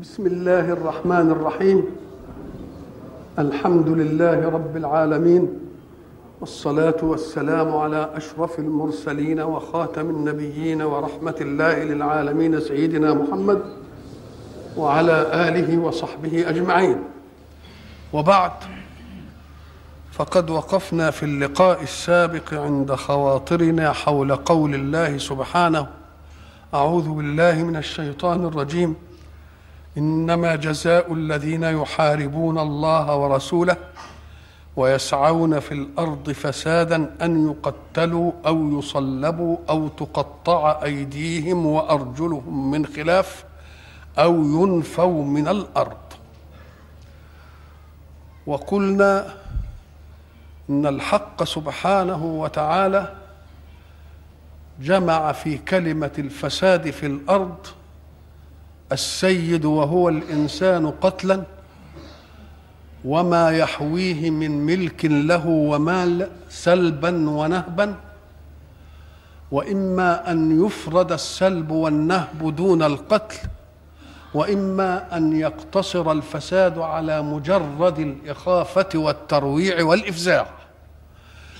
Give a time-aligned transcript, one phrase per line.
[0.00, 1.84] بسم الله الرحمن الرحيم.
[3.38, 5.48] الحمد لله رب العالمين
[6.40, 13.62] والصلاة والسلام على أشرف المرسلين وخاتم النبيين ورحمة الله للعالمين سيدنا محمد
[14.76, 16.96] وعلى آله وصحبه أجمعين.
[18.12, 18.52] وبعد
[20.12, 25.86] فقد وقفنا في اللقاء السابق عند خواطرنا حول قول الله سبحانه
[26.74, 28.94] أعوذ بالله من الشيطان الرجيم.
[29.98, 33.76] إنما جزاء الذين يحاربون الله ورسوله
[34.76, 43.44] ويسعون في الأرض فسادا أن يقتلوا أو يصلبوا أو تقطع أيديهم وأرجلهم من خلاف
[44.18, 45.96] أو ينفوا من الأرض.
[48.46, 49.34] وقلنا
[50.70, 53.14] إن الحق سبحانه وتعالى
[54.80, 57.66] جمع في كلمة الفساد في الأرض
[58.92, 61.42] السيد وهو الإنسان قتلا
[63.04, 67.94] وما يحويه من ملك له ومال سلبا ونهبا
[69.52, 73.38] وإما أن يفرد السلب والنهب دون القتل
[74.34, 80.46] وإما أن يقتصر الفساد على مجرد الإخافة والترويع والإفزاع.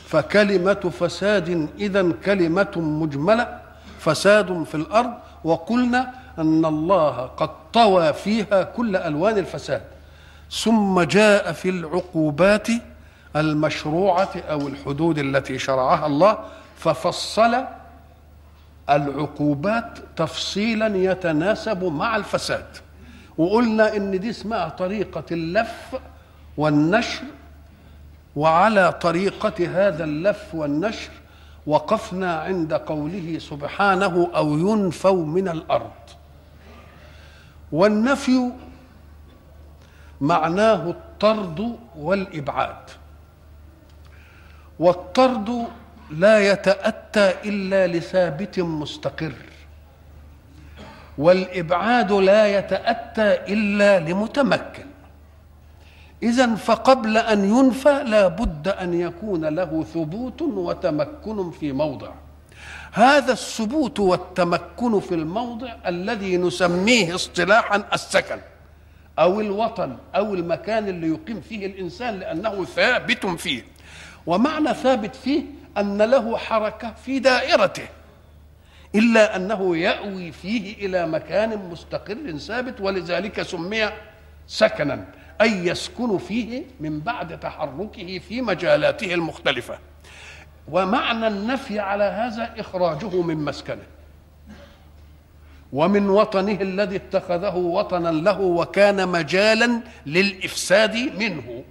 [0.06, 3.58] فكلمة فساد اذا كلمة مجملة
[3.98, 5.10] فساد في الأرض
[5.44, 9.82] وقلنا أن الله قد طوى فيها كل ألوان الفساد
[10.50, 12.68] ثم جاء في العقوبات
[13.36, 16.38] المشروعة أو الحدود التي شرعها الله
[16.76, 17.64] ففصل
[18.90, 22.66] العقوبات تفصيلا يتناسب مع الفساد.
[23.38, 25.96] وقلنا إن دي اسمها طريقة اللف
[26.56, 27.22] والنشر
[28.36, 31.10] وعلى طريقة هذا اللف والنشر
[31.66, 35.90] وقفنا عند قوله سبحانه أو ينفوا من الأرض.
[37.72, 38.50] والنفي
[40.20, 42.90] معناه الطرد والإبعاد.
[44.78, 45.66] والطرد
[46.10, 49.32] لا يتأتى إلا لثابت مستقر.
[51.18, 54.86] والإبعاد لا يتأتى إلا لمتمكن.
[56.22, 62.12] إذا فقبل أن ينفى لا بد أن يكون له ثبوت وتمكن في موضع.
[62.92, 68.38] هذا الثبوت والتمكن في الموضع الذي نسميه اصطلاحا السكن
[69.18, 73.62] أو الوطن أو المكان اللي يقيم فيه الإنسان لأنه ثابت فيه.
[74.26, 75.42] ومعنى ثابت فيه
[75.78, 77.88] أن له حركة في دائرته
[78.94, 83.90] إلا أنه يأوي فيه إلى مكان مستقر ثابت ولذلك سمي
[84.46, 85.04] سكنا
[85.40, 89.78] أي يسكن فيه من بعد تحركه في مجالاته المختلفة.
[90.70, 93.82] ومعنى النفي على هذا إخراجه من مسكنه.
[95.72, 101.64] ومن وطنه الذي اتخذه وطنا له وكان مجالا للإفساد منه.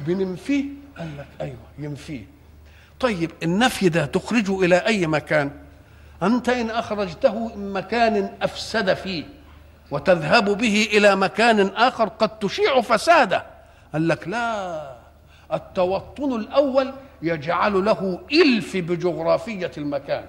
[0.00, 0.64] بننفيه؟
[0.98, 2.24] قال لك أيوه ينفيه.
[3.00, 5.50] طيب النفي ده تخرجه إلى أي مكان؟
[6.22, 9.24] أنت إن أخرجته من مكان أفسد فيه
[9.90, 13.44] وتذهب به إلى مكان آخر قد تشيع فساده.
[13.92, 14.96] قال لك لا
[15.52, 16.92] التوطن الأول
[17.22, 20.24] يجعل له إلف بجغرافية المكان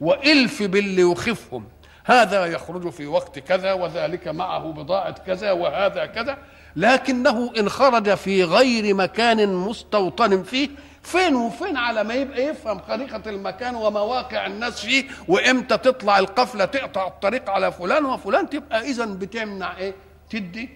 [0.00, 1.68] وإلف باللي يخفهم
[2.04, 6.38] هذا يخرج في وقت كذا وذلك معه بضاعة كذا وهذا كذا.
[6.76, 10.68] لكنه إن خرج في غير مكان مستوطن فيه
[11.02, 17.06] فين وفين على ما يبقى يفهم خريطة المكان ومواقع الناس فيه؟ وإمتى تطلع القفلة تقطع
[17.06, 19.94] الطريق على فلان وفلان؟ تبقى إذا بتمنع إيه؟
[20.30, 20.70] تدي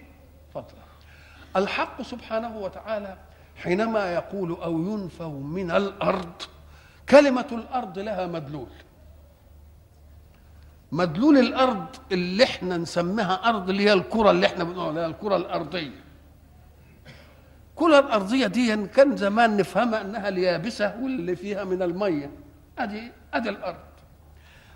[0.53, 0.81] فترة
[1.55, 3.17] الحق سبحانه وتعالى
[3.63, 6.41] حينما يقول أو ينفوا من الأرض
[7.09, 8.67] كلمة الأرض لها مدلول.
[10.91, 16.01] مدلول الأرض اللي إحنا نسميها أرض اللي هي الكرة اللي إحنا بنقول عليها الكرة الأرضية.
[17.71, 22.31] الكرة الأرضية دي كان زمان نفهمها أنها اليابسة واللي فيها من المية.
[22.79, 23.75] أدي أدي الأرض.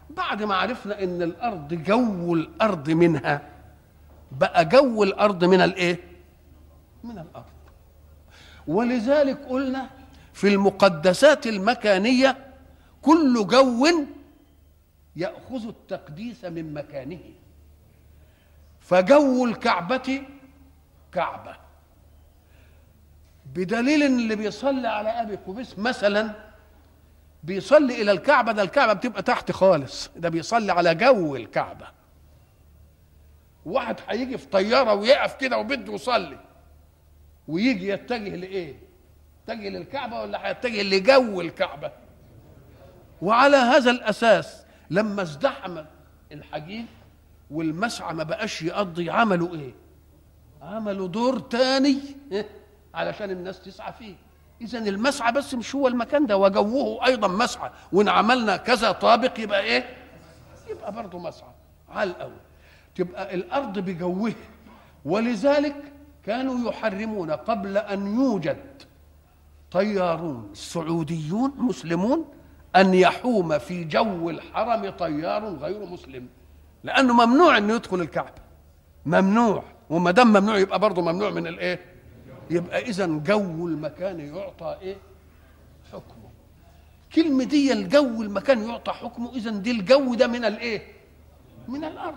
[0.09, 3.41] بعد ما عرفنا أن الأرض جو الأرض منها
[4.31, 5.99] بقى جو الأرض من الإيه؟
[7.03, 7.54] من الأرض.
[8.67, 9.89] ولذلك قلنا
[10.33, 12.37] في المقدسات المكانية
[13.01, 13.87] كل جو
[15.15, 17.19] يأخذ التقديس من مكانه.
[18.79, 20.23] فجو الكعبة
[21.11, 21.55] كعبة.
[23.53, 26.31] بدليل إن اللي بيصلي على أبي قبيس مثلا
[27.43, 30.09] بيصلي إلى الكعبة ده الكعبة بتبقى تحت خالص.
[30.15, 31.87] ده بيصلي على جو الكعبة.
[33.65, 36.39] واحد هيجي في طيارة ويقف كده وبده يصلي.
[37.47, 38.75] ويجي يتجه لإيه؟
[39.43, 41.91] يتجه للكعبة ولا هيتجه لجو الكعبة؟
[43.21, 45.83] وعلى هذا الأساس لما ازدحم
[46.31, 46.85] الحجيج
[47.51, 49.73] والمسعى ما بقاش يقضي عملوا إيه؟
[50.61, 51.97] عملوا دور تاني
[52.31, 52.49] إيه؟
[52.93, 54.15] علشان الناس تسعى فيه.
[54.61, 57.71] اذا المسعى بس مش هو المكان ده وجوه أيضا مسعى.
[57.91, 59.85] وإن عملنا كذا طابق يبقى إيه؟
[60.69, 61.49] يبقى برضه مسعى.
[61.89, 62.37] على الأول.
[62.95, 64.33] تبقى الأرض بجوه.
[65.05, 65.75] ولذلك
[66.25, 68.83] كانوا يحرمون قبل أن يوجد
[69.71, 72.25] طيارون سعوديون مسلمون
[72.75, 76.27] أن يحوم في جو الحرم طيار غير مسلم
[76.83, 78.45] لأنه ممنوع إنه يدخل الكعبة.
[79.05, 81.79] ممنوع وما دام ممنوع يبقى برضه ممنوع من الإيه؟
[82.49, 84.97] يبقى اذا جو المكان يعطى إيه؟
[85.93, 86.29] حكمه.
[87.15, 90.81] كلمة دي الجو المكان يعطى حكمه اذا دي الجو ده من الإيه؟
[91.67, 92.15] من الأرض.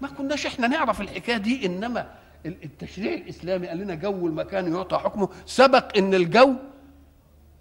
[0.00, 2.10] ما كناش إحنا نعرف الحكاية دي إنما
[2.46, 5.28] التشريع الإسلامي قال لنا جو المكان يعطى حكمه.
[5.46, 6.54] سبق إن الجو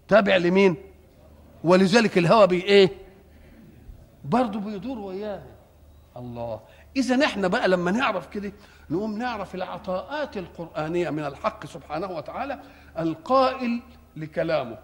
[0.08, 0.76] تابع لمين؟
[1.64, 2.90] ولذلك الهواء بي إيه؟
[4.26, 5.44] برضه بيدور وياه.
[6.18, 6.60] الله.
[6.96, 8.52] إذا إحنا بقى لما نعرف كده
[8.90, 12.60] نقوم نعرف العطاءات القرآنية من الحق سبحانه وتعالى
[13.00, 13.82] القائل
[14.16, 14.78] لكلامه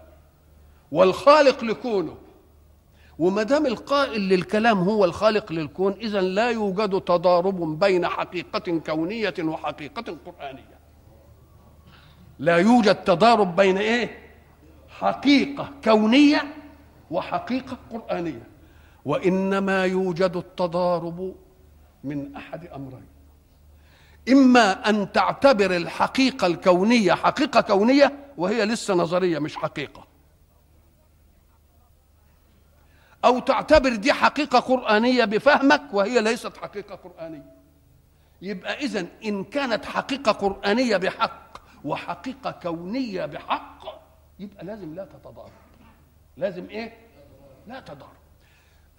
[0.92, 2.16] والخالق لكونه.
[3.20, 10.16] وما دام القائل للكلام هو الخالق للكون اذا لا يوجد تضارب بين حقيقة كونية وحقيقة
[10.26, 10.78] قرآنية.
[12.38, 14.18] لا يوجد تضارب بين إيه؟
[14.88, 16.54] حقيقة كونية
[17.10, 18.46] وحقيقة قرآنية.
[19.04, 21.34] وإنما يوجد التضارب
[22.04, 23.06] من أحد أمرين.
[24.28, 30.09] إما أن تعتبر الحقيقة الكونية حقيقة كونية وهي لسه نظرية مش حقيقة.
[33.24, 37.54] أو تعتبر دي حقيقة قرآنية بفهمك وهي ليست حقيقة قرآنية.
[38.42, 43.84] يبقى اذا إن كانت حقيقة قرآنية بحق وحقيقة كونية بحق
[44.38, 45.50] يبقى لازم لا تتضارب.
[46.36, 46.96] لازم إيه؟
[47.66, 48.20] لا تضارب.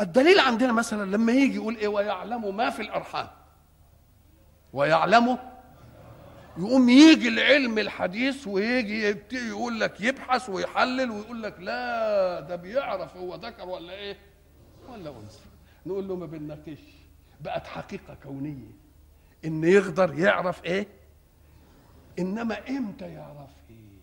[0.02, 3.28] الدليل عندنا مثلا لما يجي يقول إيه؟ ويعلم ما في الأرحام.
[4.74, 5.38] ويعلم
[6.58, 13.18] يقوم يجي العلم الحديث ويجي يبتدي يقول لك يبحث ويحلل ويقول لك لا ده بيعرف
[13.18, 14.18] هو ذكر ولا إيه؟
[14.90, 15.40] ولا أنثى.
[15.86, 16.80] نقول له ما بنناقش
[17.42, 18.72] بقت حقيقة كونية.
[19.46, 20.88] إن يقدر يعرف إيه؟
[22.20, 24.00] إنما إمتى يعرف إيه؟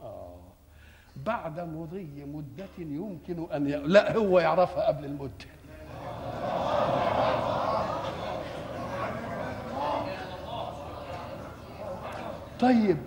[0.00, 0.36] آه.
[1.16, 3.76] بعد مضي مدة يمكن أن ي...
[3.76, 5.55] لا هو يعرفها قبل المدة.
[12.60, 12.98] طيب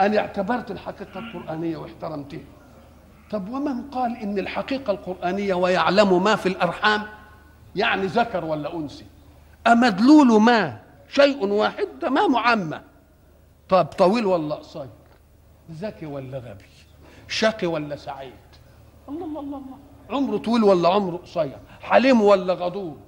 [0.00, 2.40] أنا اعتبرت الحقيقة القرآنية واحترمتها.
[3.30, 7.02] طب ومن قال إن الحقيقة القرآنية ويعلم ما في الأرحام؟
[7.76, 9.04] يعني ذكر ولا أنثى؟
[9.66, 12.80] أمدلول ما؟ شيء واحد؟ ده ما معمى.
[13.68, 14.88] طب طويل ولا قصير؟
[15.72, 16.64] ذكي ولا غبي؟
[17.28, 18.32] شقي ولا سعيد؟
[19.08, 19.78] الله الله الله الله.
[20.10, 22.98] عمره طويل ولا عمره قصير؟ حليم ولا غضوب؟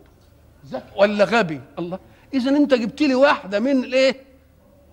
[0.67, 1.99] ذكي ولا غبي؟ الله.
[2.35, 4.32] اذا أنت جبت لي واحدة من الإيه؟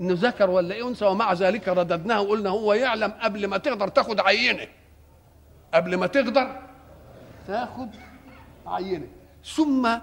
[0.01, 4.68] إنه ذكر ولا أنثى ومع ذلك رددناها وقلنا هو يعلم قبل ما تقدر تاخد عينة.
[5.74, 6.62] قبل ما تقدر
[7.48, 7.90] تاخد
[8.66, 9.07] عينة.
[9.46, 9.98] ثم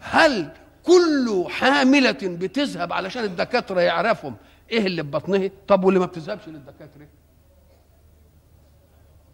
[0.00, 0.50] هل
[0.82, 4.36] كل حاملة بتذهب علشان الدكاترة يعرفهم
[4.70, 7.06] إيه اللي في بطنها؟ طب واللي ما بتذهبش للدكاترة؟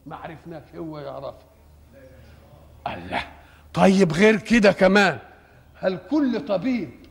[0.07, 1.35] ما عرفناش هو يعرف.
[2.87, 3.25] الله.
[3.75, 5.19] طيب غير كده كمان
[5.75, 7.06] هل كل طبيب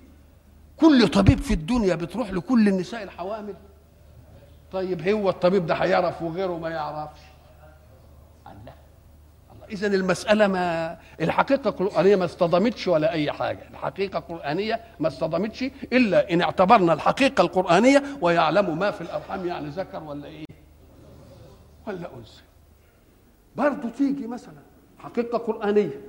[0.80, 3.54] كل طبيب في الدنيا بتروح لكل النساء الحوامل.
[4.72, 7.20] طيب هو الطبيب ده هيعرف وغيره ما يعرفش.
[8.48, 8.74] الله.
[9.54, 9.66] الله.
[9.70, 13.70] اذا المسألة ما الحقيقة القرآنية ما اصطدمتش ولا أي حاجة.
[13.72, 15.64] الحقيقة القرآنية ما اصطدمتش
[15.94, 20.46] إلا إن اعتبرنا الحقيقة القرآنية ويعلم ما في الأرحام يعني ذكر ولا إيه؟
[21.88, 22.42] ولا أنثى.
[23.56, 24.54] برضه تيجي مثلا
[25.00, 26.02] حقيقة قرآنية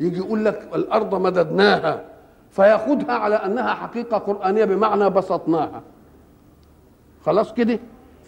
[0.00, 2.04] يجي يقول لك الأرض مددناها
[2.56, 5.82] فياخدها على انها حقيقه قرانيه بمعنى بسطناها.
[7.26, 7.78] خلاص كده؟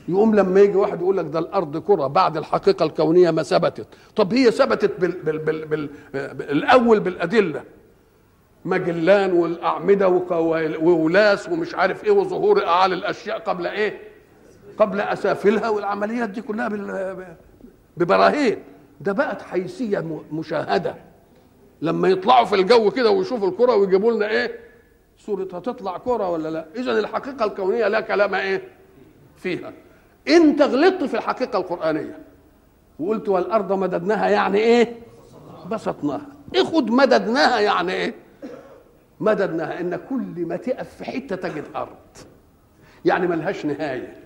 [0.09, 3.87] يقوم لما يجي واحد يقول لك ده الأرض كره بعد الحقيقة الكونيه ما ثبتت.
[4.17, 5.91] طب هي ثبتت بال بال بال بال
[6.51, 7.63] الأول بالأدلة.
[8.65, 10.09] مجلان والأعمدة
[10.83, 14.01] وولاس ومش عارف إيه وظهور اعالي الأشياء قبل إيه؟
[14.79, 16.69] قبل أسافلها والعمليات دي كلها
[17.97, 18.59] ببراهين.
[19.01, 20.95] ده بقت حيثية مشاهدة.
[21.83, 24.59] لما يطلعوا في الجو كده ويشوفوا الكرة ويجيبوا لنا إيه؟
[25.19, 28.63] صورة هتطلع كرة ولا لا؟ إذا الحقيقة الكونية لا كلام إيه؟
[29.37, 29.73] فيها.
[30.29, 32.19] أنت غلطت في الحقيقة القرآنية.
[32.99, 34.97] وقلت والأرض مددناها يعني إيه؟
[35.71, 36.27] بسطناها.
[36.57, 38.15] اخد مددناها يعني إيه؟
[39.21, 39.81] مددناها.
[39.81, 41.97] إن كل ما تقف في حتة تجد أرض.
[43.05, 44.17] يعني ملهاش نهاية.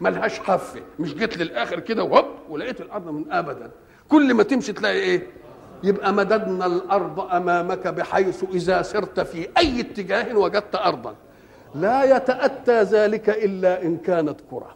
[0.00, 0.80] ملهاش حافة.
[0.98, 3.70] مش جيت للآخر كده وهوب ولقيت الأرض من أبدا.
[4.08, 5.26] كل ما تمشي تلاقي إيه؟
[5.82, 11.14] يبقى مددنا الأرض أمامك بحيث إذا سرت في أي اتجاه وجدت أرضا.
[11.74, 14.74] لا يتأتى ذلك إلا إن كانت كرة.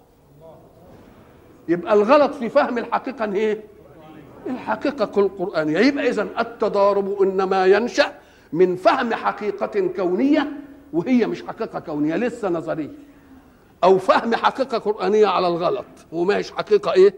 [1.69, 3.61] يبقى الغلط في فهم الحقيقة إيه؟
[4.47, 8.13] الحقيقة القرانيه يبقى اذا التضارب إنما ينشأ
[8.53, 10.49] من فهم حقيقة كونية
[10.93, 12.91] وهي مش حقيقة كونية لسه نظرية.
[13.85, 17.15] أو فهم حقيقة قرآنية على الغلط وما هيش حقيقة إيه؟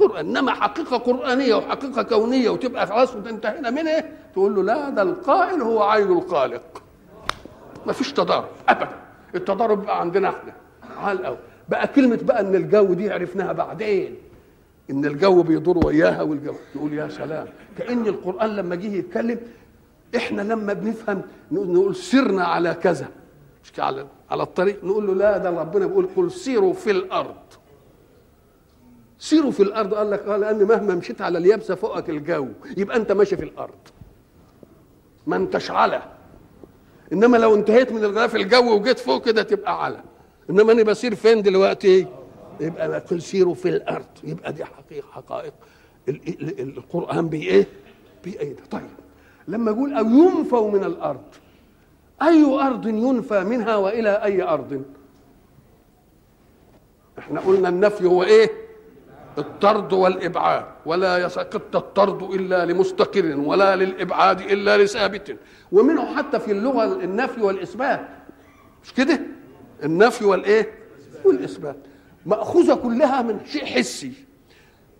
[0.00, 5.02] قرآن إنما حقيقة قرآنية وحقيقة كونية وتبقى خلاص انتهينا من إيه؟ تقول له لا ده
[5.02, 6.82] القائل هو عين الخالق.
[7.86, 8.88] ما فيش تضارب ابدا.
[9.34, 10.52] التضارب بقى عندنا إحنا
[10.98, 11.36] على الأول
[11.68, 14.14] بقى كلمة بقى إن الجو دي عرفناها بعدين.
[14.90, 16.54] إن الجو بيدور وياها والجو.
[16.74, 17.46] يقول يا سلام
[17.78, 19.40] كأن القرآن لما جه يتكلم
[20.16, 23.08] إحنا لما بنفهم نقول سرنا على كذا.
[23.64, 27.34] مش على على الطريق نقول له لا ده ربنا بيقول قل سيروا في الأرض.
[29.20, 29.94] سيروا في الأرض.
[29.94, 33.78] قال لك قال لأن مهما مشيت على اليابسة فوقك الجو يبقى أنت ماشي في الأرض.
[35.26, 36.02] ما أنتش على.
[37.12, 40.02] إنما لو انتهيت من الغلاف الجو وجيت فوق كده تبقى على.
[40.50, 42.06] إنما أنا بسير فين دلوقتي؟
[42.60, 44.04] يبقى كل سيروا في الأرض.
[44.24, 45.52] يبقى دي حقيقة حقائق.
[46.08, 47.66] ال- ال- ال- القرآن بايه
[48.24, 48.90] بايه طيب
[49.48, 51.22] لما يقول أو ينفوا من الأرض
[52.22, 54.82] أي أرض ينفى منها وإلى أي أرض؟
[57.18, 58.50] إحنا قلنا النفي هو إيه؟
[59.38, 60.64] الطرد والإبعاد.
[60.86, 65.36] ولا يسقط الطرد إلا لمستقر ولا للإبعاد إلا لثابت.
[65.72, 68.08] ومنه حتى في اللغة النفي والإثبات.
[68.84, 69.20] مش كده؟
[69.82, 70.70] النفي والإيه؟
[71.24, 71.76] والإثبات.
[72.26, 74.12] مأخوذة كلها من شيء حسي.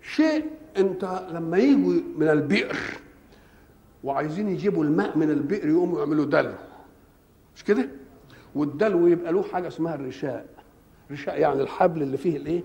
[0.01, 0.45] شيء
[0.77, 2.77] أنت لما يجوا من البئر
[4.03, 6.53] وعايزين يجيبوا الماء من البئر يقوموا يعملوا دلو.
[7.55, 7.89] مش كده؟
[8.55, 10.45] والدلو يبقى له حاجة اسمها الرشاء.
[11.11, 12.61] رشاء يعني الحبل اللي فيه الإيه؟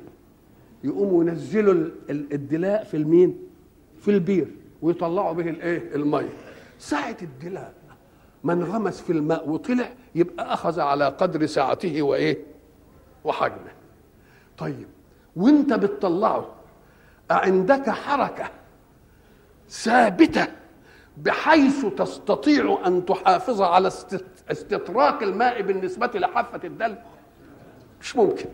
[0.86, 3.38] يقوموا ينزلوا ال- ال- الدلاء في المين؟
[4.00, 4.46] في البير
[4.82, 6.28] ويطلعوا به الإيه؟ المية.
[6.78, 7.74] ساعة الدلاء
[8.44, 12.38] ما انغمس في الماء وطلع يبقى أخذ على قدر سعته وإيه؟
[13.24, 13.72] وحجمه.
[14.58, 14.86] طيب
[15.36, 16.54] وإنت بتطلعه
[17.30, 18.50] عندك حركة
[19.68, 20.46] ثابتة
[21.16, 23.88] بحيث تستطيع أن تحافظ على
[24.50, 26.94] استطراق الماء بالنسبة لحافة الدلو
[28.00, 28.46] مش ممكن.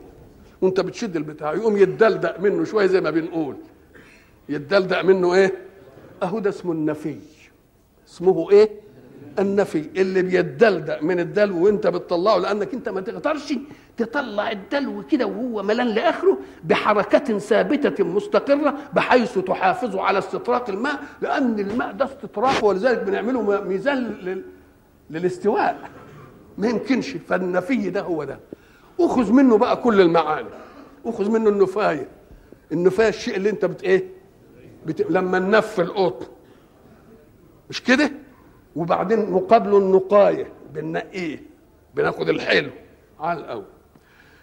[0.62, 3.56] وانت بتشد البتاع يقوم يتدلدق منه شوية زي ما بنقول.
[4.48, 5.52] يتدلدق منه إيه؟
[6.22, 7.16] أهو ده اسمه النفي.
[8.08, 8.70] اسمه إيه؟
[9.38, 9.84] النفي.
[9.96, 13.54] اللي بيتدلدق من الدلو وانت بتطلعه لأنك انت ما تقدرش
[13.96, 21.60] تطلع الدلو كده وهو ملان لآخره بحركة ثابتة مستقرة بحيث تحافظ على استطراق الماء لأن
[21.60, 24.42] الماء ده استطراق ولذلك بنعمله ميزان لل...
[25.10, 25.90] للاستواء.
[26.58, 27.10] ما يمكنش.
[27.10, 28.38] فالنفي ده هو ده.
[29.00, 30.48] اخذ منه بقى كل المعاني.
[31.06, 32.08] اخذ منه النفاية.
[32.72, 34.08] النفاية الشيء اللي انت بت إيه؟
[34.86, 35.06] بت...
[35.10, 36.26] لما ننف القطن.
[37.70, 38.12] مش كده؟
[38.76, 40.46] وبعدين مقابله النقاية.
[40.74, 41.42] بننقيه.
[41.94, 42.70] بناخد الحلو.
[43.20, 43.64] على الأول.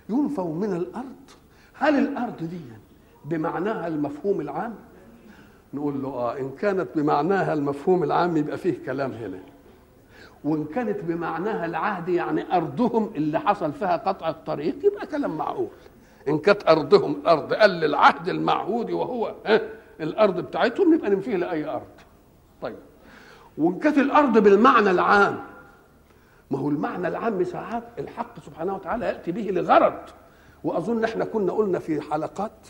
[0.09, 1.15] ينفوا من الأرض.
[1.73, 2.59] هل الأرض دي
[3.25, 4.75] بمعناها المفهوم العام؟
[5.73, 9.39] نقول له آه إن كانت بمعناها المفهوم العام يبقى فيه كلام هنا.
[10.43, 15.67] وإن كانت بمعناها العهد يعني أرضهم اللي حصل فيها قطع الطريق يبقى كلام معقول.
[16.27, 19.61] إن كانت أرضهم الأرض قال للعهد المعهود وهو ها
[20.01, 21.87] الأرض بتاعتهم نبقى ننفيه لأي أرض.
[22.61, 22.75] طيب.
[23.57, 25.39] وإن كانت الأرض بالمعنى العام
[26.51, 29.93] ما هو المعنى العام ساعات الحق سبحانه وتعالى يأتي به لغرض.
[30.63, 32.67] وأظن إحنا كنا قلنا في حلقات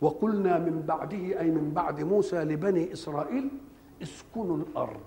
[0.00, 3.48] وقلنا من بعده أي من بعد موسى لبني إسرائيل
[4.02, 5.00] اسكنوا الأرض.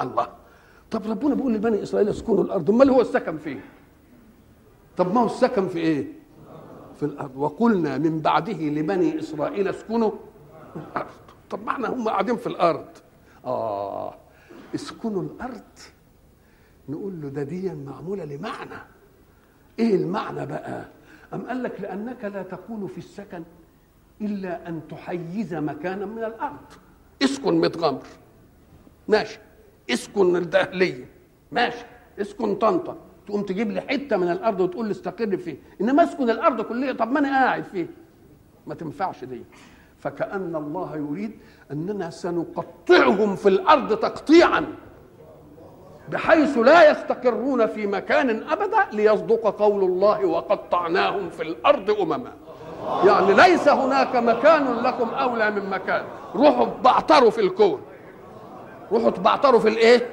[0.00, 0.28] الله.
[0.90, 3.60] طب ربنا بيقول لبني إسرائيل اسكنوا الأرض أمال هو السكن فين؟
[4.96, 6.06] طب ما هو السكن في إيه؟
[6.96, 7.36] في الأرض.
[7.36, 10.12] وقلنا من بعده لبني إسرائيل اسكنوا
[10.76, 11.10] الأرض.
[11.50, 12.86] طب إحنا هم قاعدين في الأرض.
[13.44, 14.14] آه
[14.74, 15.62] اسكنوا الأرض.
[16.88, 18.80] نقول له ده دي معمولة لمعنى.
[19.78, 20.84] إيه المعنى بقى؟
[21.34, 23.42] أم قال لك لأنك لا تكون في السكن
[24.20, 26.66] إلا أن تحيز مكانا من الأرض.
[27.22, 28.06] اسكن متغمر.
[29.08, 29.38] ماشي.
[29.90, 31.04] اسكن الدهلية.
[31.52, 31.84] ماشي.
[32.20, 32.96] اسكن طنطا.
[33.26, 35.56] تقوم تجيب لي حتة من الأرض وتقول لي استقر فيه.
[35.80, 37.86] إنما اسكن الأرض كلها طب ما أنا قاعد فيه.
[38.66, 39.44] ما تنفعش دي.
[39.98, 41.32] فكأن الله يريد
[41.72, 44.66] أننا سنقطعهم في الأرض تقطيعا
[46.08, 52.32] بحيث لا يستقرون في مكان أبدا ليصدق قول الله وقطعناهم في الأرض أمما.
[53.06, 56.04] يعني ليس هناك مكان لكم أولى من مكان.
[56.34, 57.80] روحوا بعتروا في الكون.
[58.92, 60.08] روحوا تبعتروا في الايه؟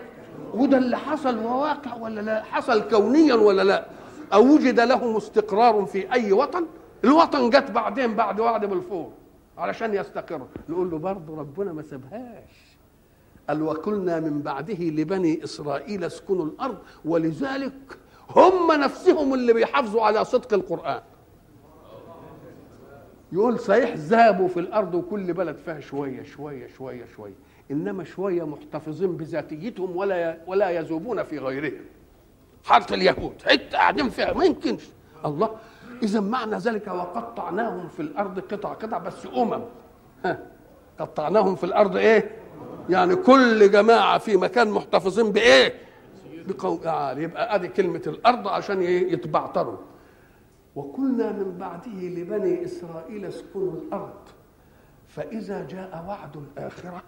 [0.54, 3.86] وده اللي حصل وواقع ولا لا؟ حصل كونيا ولا لا؟
[4.34, 6.66] أو وجد لهم استقرار في أي وطن؟
[7.04, 9.12] الوطن جت بعدين بعد وعد بالفور
[9.58, 12.78] علشان يستقروا نقول له برضه ربنا ما سابهاش.
[13.50, 17.98] قال وقلنا من بعده لبني إسرائيل اسكنوا الأرض ولذلك
[18.30, 21.02] هم نفسهم اللي بيحافظوا على صدق القرآن.
[23.32, 27.34] يقول صحيح ذهبوا في الأرض وكل بلد فيها شوية شوية شوية شوية.
[27.72, 31.86] إنما شوية محتفظين بذاتيتهم ولا ولا يذوبون في غيرهم.
[32.66, 34.84] حتى اليهود حتة قاعدين فيها ما يمكنش.
[35.26, 35.56] الله
[36.04, 39.62] إذا معنى ذلك وقطعناهم في الأرض قطع قطع بس أمم.
[40.26, 40.40] ها
[41.00, 42.32] قطعناهم في الأرض إيه؟
[42.90, 45.74] يعني كل جماعة في مكان محتفظين بإيه؟
[46.48, 49.78] بقوم يعني يبقى أدي كلمة الأرض عشان يتبعتروا.
[50.76, 54.14] وقلنا من بعده لبني إسرائيل اسكنوا الأرض.
[55.08, 57.04] فإذا جاء وعد الآخرة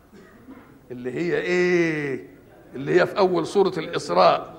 [0.91, 2.27] اللي هي إيه؟
[2.75, 4.55] اللي هي في أول سورة الإسراء.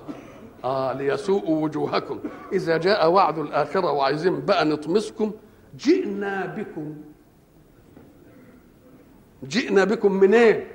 [0.63, 2.19] آه ليسوءوا وجوهكم.
[2.53, 5.31] إذا جاء وعد الآخرة وعايزين بقى نطمسكم
[5.77, 6.95] جئنا بكم.
[9.47, 10.67] جئنا بكم من إيه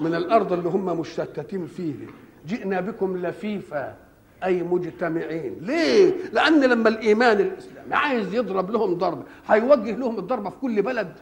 [0.00, 1.94] من الأرض اللي هم مشتتين فيه.
[2.46, 3.96] جئنا بكم لفيفا
[4.44, 5.56] أي مجتمعين.
[5.60, 11.12] ليه؟ لأن لما الإيمان الإسلامي عايز يضرب لهم ضربه هيوجه لهم الضربة في كل بلد.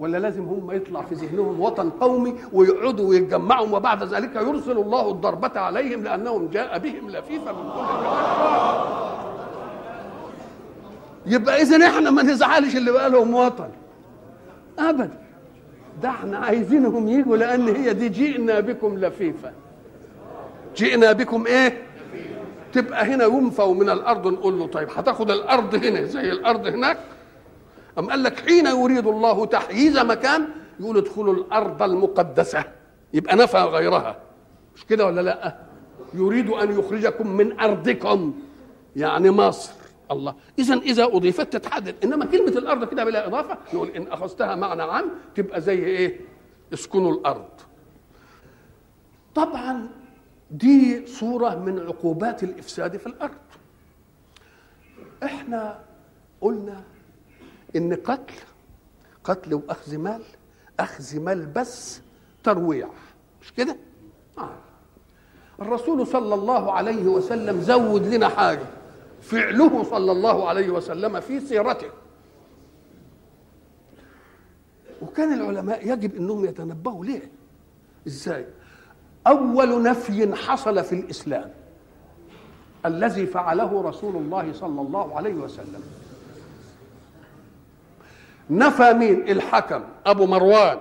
[0.00, 5.60] ولا لازم هم يطلع في ذهنهم وطن قومي ويقعدوا ويتجمعوا وبعد ذلك يرسل الله الضربة
[5.60, 7.80] عليهم لأنهم جاء بهم لفيفا من كل
[11.26, 13.68] يبقى إذا إحنا ما نزعلش اللي بقى لهم وطن.
[14.78, 15.10] أبدا.
[16.02, 19.52] ده إحنا عايزينهم يجوا لأن هي دي جئنا بكم لفيفا
[20.76, 21.82] جئنا بكم إيه؟
[22.72, 26.98] تبقى هنا ينفوا من الأرض نقول له طيب هتاخد الأرض هنا زي الأرض هناك؟
[28.00, 30.48] أم قال لك حين يريد الله تحييز مكان
[30.80, 32.64] يقول ادخلوا الأرض المقدسة.
[33.14, 34.16] يبقى نفى غيرها.
[34.76, 35.58] مش كده ولا لأ؟
[36.14, 38.34] يريد أن يخرجكم من أرضكم.
[38.96, 39.72] يعني مصر.
[40.10, 40.34] الله.
[40.58, 45.10] إذا إذا أضيفت تتحدد إنما كلمة الأرض كده بلا إضافة نقول إن أخذتها معنى عام
[45.34, 46.20] تبقى زي إيه؟
[46.72, 47.48] اسكنوا الأرض.
[49.34, 49.88] طبعا
[50.50, 53.38] دي صورة من عقوبات الإفساد في الأرض.
[55.22, 55.78] إحنا
[56.40, 56.82] قلنا
[57.76, 58.34] إن قتل
[59.24, 60.22] قتل وأخذ مال
[60.80, 62.00] أخذ مال بس
[62.44, 62.88] ترويع.
[63.42, 63.76] مش كده؟
[64.38, 64.50] آه.
[65.60, 68.66] الرسول صلى الله عليه وسلم زود لنا حاجة.
[69.22, 71.90] فعله صلى الله عليه وسلم في سيرته.
[75.02, 77.30] وكان العلماء يجب إنهم يتنبهوا ليه؟
[78.06, 78.46] إزاي؟
[79.26, 81.50] أول نفي حصل في الإسلام
[82.86, 85.99] الذي فعله رسول الله صلى الله عليه وسلم.
[88.50, 90.80] نفى مين؟ الحكم أبو مروان.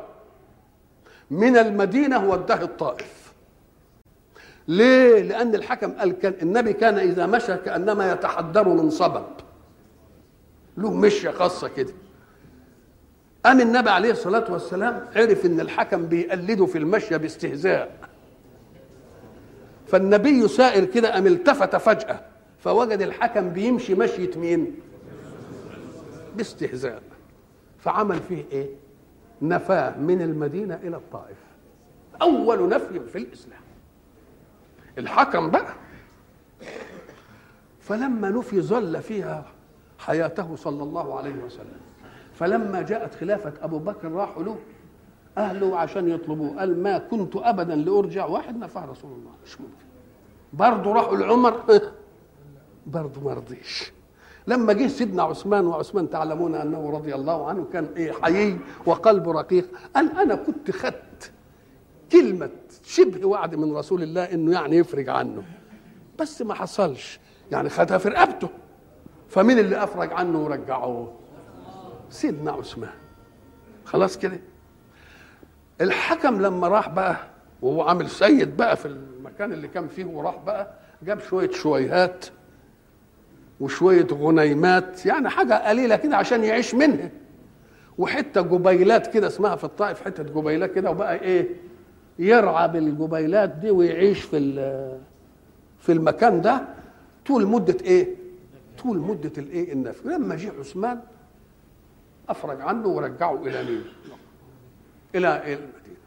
[1.31, 3.33] من المدينة وداه الطائف.
[4.67, 9.25] ليه؟ لأن الحكم قال كان النبي كان إذا مشى كأنما يتحدر من صبب.
[10.77, 11.93] له مشية خاصة كده.
[13.45, 17.91] قام النبي عليه الصلاة والسلام عرف إن الحكم بيقلده في المشية باستهزاء.
[19.87, 22.21] فالنبي سائر كده قام التفت فجأة
[22.59, 24.75] فوجد الحكم بيمشي مشية مين؟
[26.35, 27.01] باستهزاء.
[27.79, 28.69] فعمل فيه إيه؟
[29.41, 31.37] نفاه من المدينة إلى الطائف.
[32.21, 33.61] أول نفي في الإسلام.
[34.97, 35.73] الحكم بقى.
[37.79, 39.45] فلما نفي ظل فيها
[39.99, 41.79] حياته صلى الله عليه وسلم.
[42.33, 44.57] فلما جاءت خلافة أبو بكر راحوا له.
[45.37, 46.59] أهله عشان يطلبوه.
[46.59, 48.25] قال ما كنت ابدا لأرجع.
[48.25, 49.31] واحد نفع رسول الله.
[49.45, 49.85] مش ممكن.
[50.53, 51.81] برضه راحوا لعمر.
[52.87, 53.91] برضه ما رضيش.
[54.49, 59.65] لما جه سيدنا عثمان وعثمان تعلمون أنه رضي الله عنه كان إيه حيي وقلبه رقيق
[59.95, 61.31] قال أنا كنت خدت
[62.11, 62.49] كلمة
[62.83, 65.43] شبه وعد من رسول الله إنه يعني يفرج عنه.
[66.19, 67.19] بس ما حصلش.
[67.51, 68.49] يعني خدها في رقبته.
[69.29, 71.13] فمين اللي أفرج عنه ورجعوه؟
[72.09, 72.89] سيدنا عثمان.
[73.85, 74.39] خلاص كده؟
[75.81, 77.17] الحكم لما راح بقى
[77.61, 82.25] وهو عامل سيد بقى في المكان اللي كان فيه وراح بقى جاب شوية شويهات
[83.59, 87.09] وشوية غنيمات يعني حاجة قليلة كده عشان يعيش منها.
[87.97, 91.47] وحتة جبيلات كده اسمها في الطائف حتة جبيلات كده وبقى إيه
[92.19, 94.37] يرعى بالجبيلات دي ويعيش في
[95.79, 96.61] في المكان ده
[97.27, 98.07] طول مدة إيه
[98.83, 100.99] طول مدة الإيه النفي لما جه عثمان
[102.29, 103.83] أفرج عنه ورجعه إلى مين؟
[105.15, 105.97] إلى المدينة.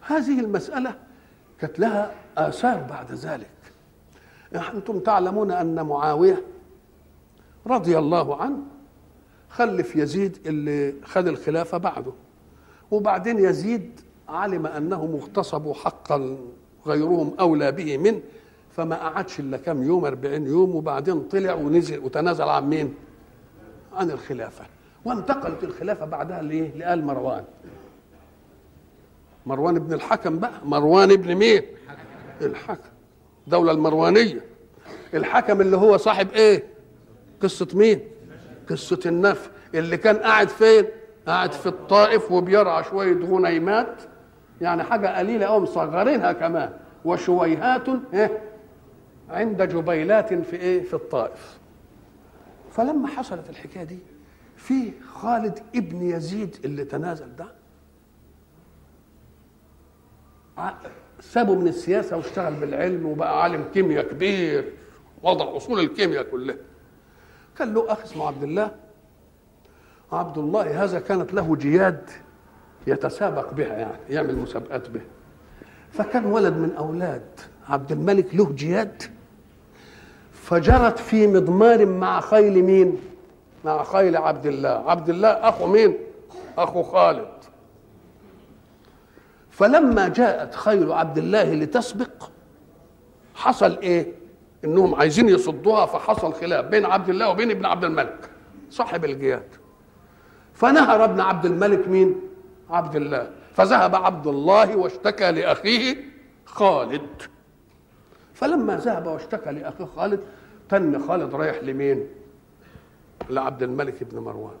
[0.00, 0.94] هذه المسألة
[1.60, 3.46] كانت لها آثار بعد ذلك.
[4.56, 6.42] أنتم تعلمون أن معاوية
[7.66, 8.58] رضي الله عنه
[9.48, 12.12] خلف يزيد اللي خد الخلافة بعده
[12.90, 16.36] وبعدين يزيد علم انه مغتصب حقا
[16.86, 18.20] غيرهم أولى به منه
[18.70, 22.94] فما قعدش إلا كام يوم 40 يوم وبعدين طلع ونزل وتنازل عن مين؟
[23.92, 24.64] عن الخلافة
[25.04, 27.44] وانتقلت الخلافة بعدها لايه؟ لآل مروان
[29.46, 31.62] مروان بن الحكم بقى مروان بن مين؟
[32.40, 32.88] الحكم
[33.46, 34.40] الدولة المروانية
[35.14, 36.62] الحكم اللي هو صاحب إيه؟
[37.42, 38.00] قصة مين؟
[38.70, 40.84] قصة النفي اللي كان قاعد فين؟
[41.26, 44.02] قاعد في الطائف وبيرعى شوية غنيمات
[44.60, 46.72] يعني حاجة قليلة أو مصغرينها كمان
[47.04, 48.40] وشويهات إيه؟
[49.30, 51.58] عند جبيلات في إيه؟ في الطائف
[52.70, 53.98] فلما حصلت الحكاية دي
[54.56, 57.46] في خالد ابن يزيد اللي تنازل ده
[61.22, 64.72] سابه من السياسة واشتغل بالعلم وبقى عالم كيمياء كبير
[65.22, 66.56] وضع أصول الكيمياء كلها.
[67.58, 68.70] كان له أخ اسمه عبد الله.
[70.12, 72.10] عبد الله هذا كانت له جياد
[72.86, 75.02] يتسابق بها يعني يعمل مسابقات بها.
[75.92, 79.02] فكان ولد من أولاد عبد الملك له جياد.
[80.32, 82.98] فجرت في مضمار مع خيل مين؟
[83.64, 84.90] مع خيل عبد الله.
[84.90, 85.96] عبد الله أخو مين؟
[86.58, 87.41] أخو خالد.
[89.52, 92.30] فلما جاءت خيل عبد الله لتسبق
[93.34, 94.12] حصل إيه؟
[94.64, 98.30] إنهم عايزين يصدوها فحصل خلاف بين عبد الله وبين ابن عبد الملك
[98.70, 99.48] صاحب الجياد.
[100.54, 102.20] فنهر ابن عبد الملك مين؟
[102.70, 103.30] عبد الله.
[103.54, 105.96] فذهب عبد الله واشتكى لأخيه
[106.46, 107.22] خالد.
[108.34, 110.20] فلما ذهب واشتكى لأخيه خالد
[110.68, 112.06] تن خالد رايح لمين؟
[113.30, 114.56] لعبد الملك بن مروان.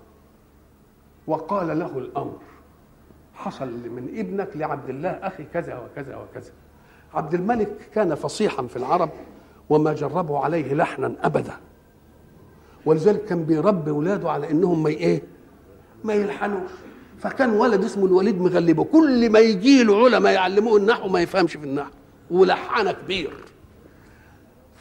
[1.26, 2.38] وقال له الأمر.
[3.34, 6.50] حصل من ابنك لعبد الله أخي كذا وكذا وكذا.
[7.14, 9.10] عبد الملك كان فصيحا في العرب
[9.70, 11.56] وما جربوا عليه لحنا ابدا.
[12.86, 15.22] ولذلك كان بيربي أولاده على إنهم ما إيه
[16.04, 16.70] ما يلحنوش.
[17.18, 18.84] فكان ولد اسمه الوليد مغلبه.
[18.84, 21.90] كل ما يجي له علماء يعلموه النحو ما يفهمش في النحو.
[22.30, 23.30] ولحنه كبير.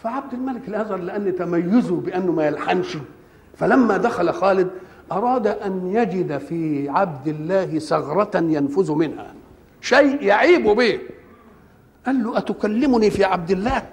[0.04, 2.98] فعبد الملك الأزهر لأن تميزه بأنه ما يلحنش.
[3.58, 4.70] فلما دخل خالد
[5.12, 9.34] أراد أن يجد في عبد الله ثغرة ينفذ منها.
[9.82, 11.00] شيء يعيب به.
[12.06, 13.90] قال له أتكلمني في عبد الله؟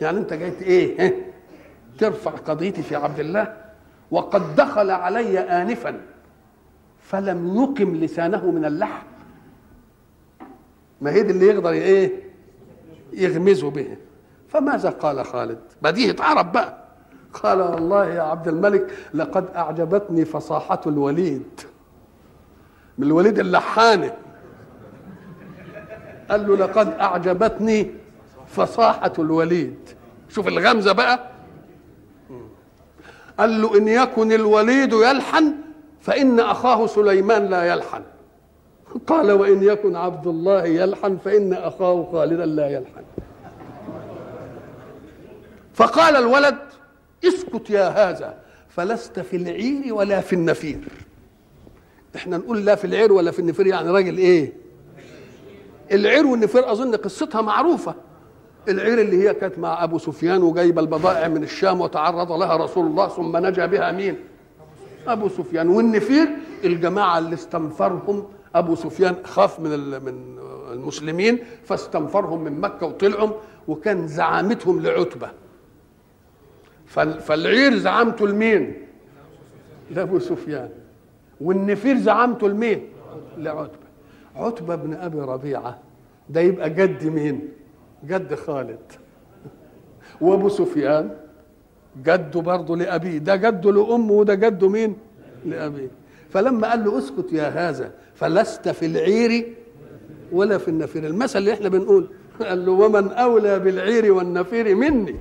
[0.00, 1.32] يعني أنت جاي إيه
[1.98, 3.56] ترفع قضيتي في عبد الله؟
[4.10, 6.00] وقد دخل علي آنفا
[7.00, 9.06] فلم يقم لسانه من اللحم.
[11.00, 12.12] ما هي اللي يقدر إيه
[13.12, 13.96] يغمزه به.
[14.48, 16.81] فماذا قال خالد؟ بديهة عرب بقى.
[17.32, 21.60] قال والله يا عبد الملك لقد أعجبتني فصاحة الوليد.
[22.98, 24.14] من الوليد اللحانة
[26.30, 27.90] قال له لقد أعجبتني
[28.46, 29.78] فصاحة الوليد.
[30.28, 31.20] شوف الغمزة بقى.
[33.38, 35.54] قال له إن يكن الوليد يلحن
[36.00, 38.02] فإن أخاه سليمان لا يلحن.
[39.06, 43.04] قال وإن يكن عبد الله يلحن فإن أخاه خالدا لا يلحن.
[45.74, 46.58] فقال الولد
[47.24, 50.78] اسكت يا هذا فلست في العير ولا في النفير.
[52.16, 54.52] إحنا نقول لا في العير ولا في النفير يعني راجل إيه؟
[55.92, 57.94] العير والنفير أظن قصتها معروفة.
[58.68, 63.08] العير اللي هي كانت مع أبو سفيان وجايبة البضائع من الشام وتعرض لها رسول الله
[63.08, 64.16] ثم نجا بها مين؟
[65.06, 65.68] أبو سفيان.
[65.68, 66.28] والنفير
[66.64, 69.70] الجماعة اللي استنفرهم أبو سفيان خاف من
[70.04, 70.38] من
[70.72, 73.30] المسلمين فاستنفرهم من مكة وطلعوا
[73.68, 75.30] وكان زعامتهم لعتبة.
[77.20, 78.74] فالعير زعامته لمين؟
[79.90, 80.68] لأبو سفيان.
[81.40, 82.88] والنفير زعامته لمين؟
[83.38, 83.86] لعتبة.
[84.36, 85.78] عتبة بن أبي ربيعة.
[86.28, 87.48] ده يبقى جد مين؟
[88.06, 88.78] جد خالد.
[90.20, 91.10] وأبو سفيان
[92.04, 94.96] جده برضه لابيه ده جده لأمه وده جده مين؟
[95.46, 95.90] لابيه
[96.30, 99.54] فلما قال له اسكت يا هذا فلست في العير
[100.32, 101.06] ولا في النفير.
[101.06, 102.08] المثل اللي إحنا بنقول.
[102.40, 105.16] قال له ومن أولى بالعير والنفير مني.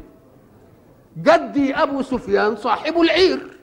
[1.17, 3.57] جدي أبو سفيان صاحب العير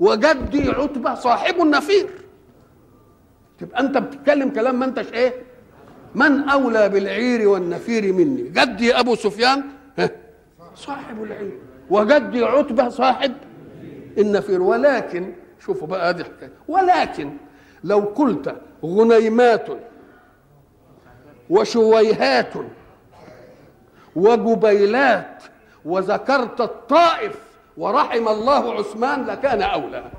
[0.00, 2.10] وجدي عتبة صاحب النفير.
[3.58, 5.34] تبقى أنت بتتكلم كلام ما أنتش إيه؟
[6.14, 9.64] من أولى بالعير والنفير مني؟ جدي أبو سفيان
[10.74, 11.58] صاحب العير
[11.90, 13.32] وجدي عتبة صاحب
[14.18, 14.62] النفير.
[14.62, 17.36] ولكن شوفوا بقى هذه الحكاية ولكن
[17.84, 19.66] لو قلت غنيمات
[21.50, 22.52] وشويهات
[24.16, 25.42] وجبيلات
[25.84, 27.40] وذكرت الطائف
[27.76, 30.10] ورحم الله عثمان لكان أولى.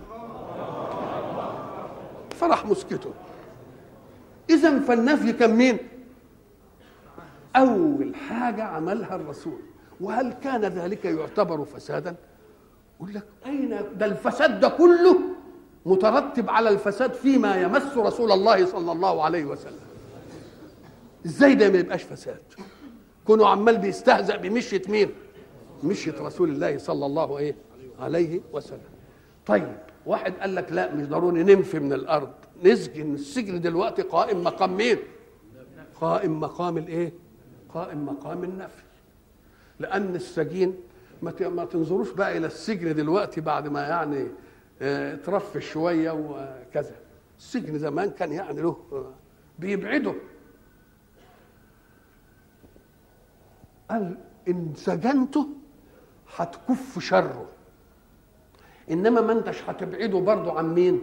[2.36, 3.14] فرح مسكته.
[4.50, 5.78] إذا فالنفي كان مين؟
[7.56, 9.60] أول حاجة عملها الرسول.
[10.02, 12.16] وهل كان ذلك يعتبر فسادا؟
[13.00, 15.20] يقول لك أين؟ ده الفساد ده كله
[15.86, 19.80] مترتب على الفساد فيما يمس رسول الله صلى الله عليه وسلم.
[21.26, 22.42] إزاي ده ما يبقاش فساد؟
[23.28, 25.10] كونه عمال بيستهزأ بمشية مين؟
[25.84, 27.56] مشية رسول الله صلى الله إيه؟
[28.00, 28.80] عليه وسلم.
[29.46, 32.32] طيب واحد قال لك لا مش ضروري ننفي من الأرض.
[32.64, 33.14] نسجن.
[33.14, 34.98] السجن دلوقتي قائم مقام مين؟
[35.96, 37.14] قائم مقام الإيه؟
[37.70, 38.84] قائم مقام النفي.
[39.80, 40.76] لأن السجين
[41.22, 44.28] ما تنظروش بقى إلى السجن دلوقتي بعد ما يعني
[44.82, 46.96] آه ترفش شوية وكذا.
[47.40, 48.78] السجن زمان كان يعني له
[49.60, 50.14] بيبعده.
[53.90, 54.18] قال
[54.48, 55.48] إن سجنته
[56.38, 57.46] هتكف شره.
[58.92, 61.02] إنما ما أنتش هتبعده برضه عن مين؟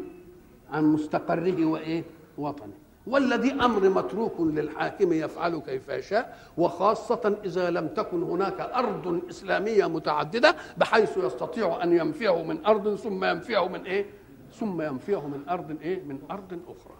[0.70, 2.04] عن مستقره وإيه؟
[2.38, 2.72] وطنه.
[3.06, 10.56] والذي أمر متروك للحاكم يفعل كيف يشاء وخاصة إذا لم تكن هناك أرض إسلامية متعددة
[10.76, 14.06] بحيث يستطيع أن ينفيه من أرض ثم ينفيه من إيه؟
[14.54, 16.94] ثم ينفيه من أرض إيه؟ من أرض أخرى.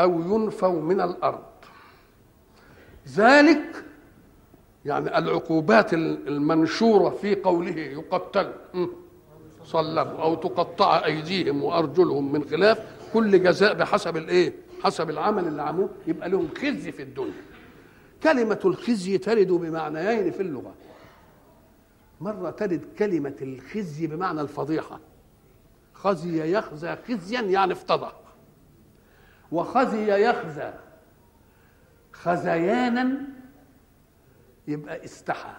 [0.00, 1.44] أو ينفوا من الأرض.
[3.08, 3.84] ذلك
[4.88, 8.52] يعني العقوبات المنشورة في قوله يقتل
[9.64, 12.78] صلبوا أو تقطع أيديهم وأرجلهم من خلاف
[13.12, 17.42] كل جزاء بحسب الإيه؟ حسب العمل اللي عملوه يبقى لهم خزي في الدنيا.
[18.22, 20.74] كلمة الخزي ترد بمعنيين في اللغة.
[22.20, 25.00] مرة ترد كلمة الخزي بمعنى الفضيحة.
[25.94, 28.12] خزي يخزى خزيا يعني افتضح.
[29.52, 30.72] وخزي يخزى
[32.12, 33.18] خزيانا
[34.68, 35.52] يبقى استحى.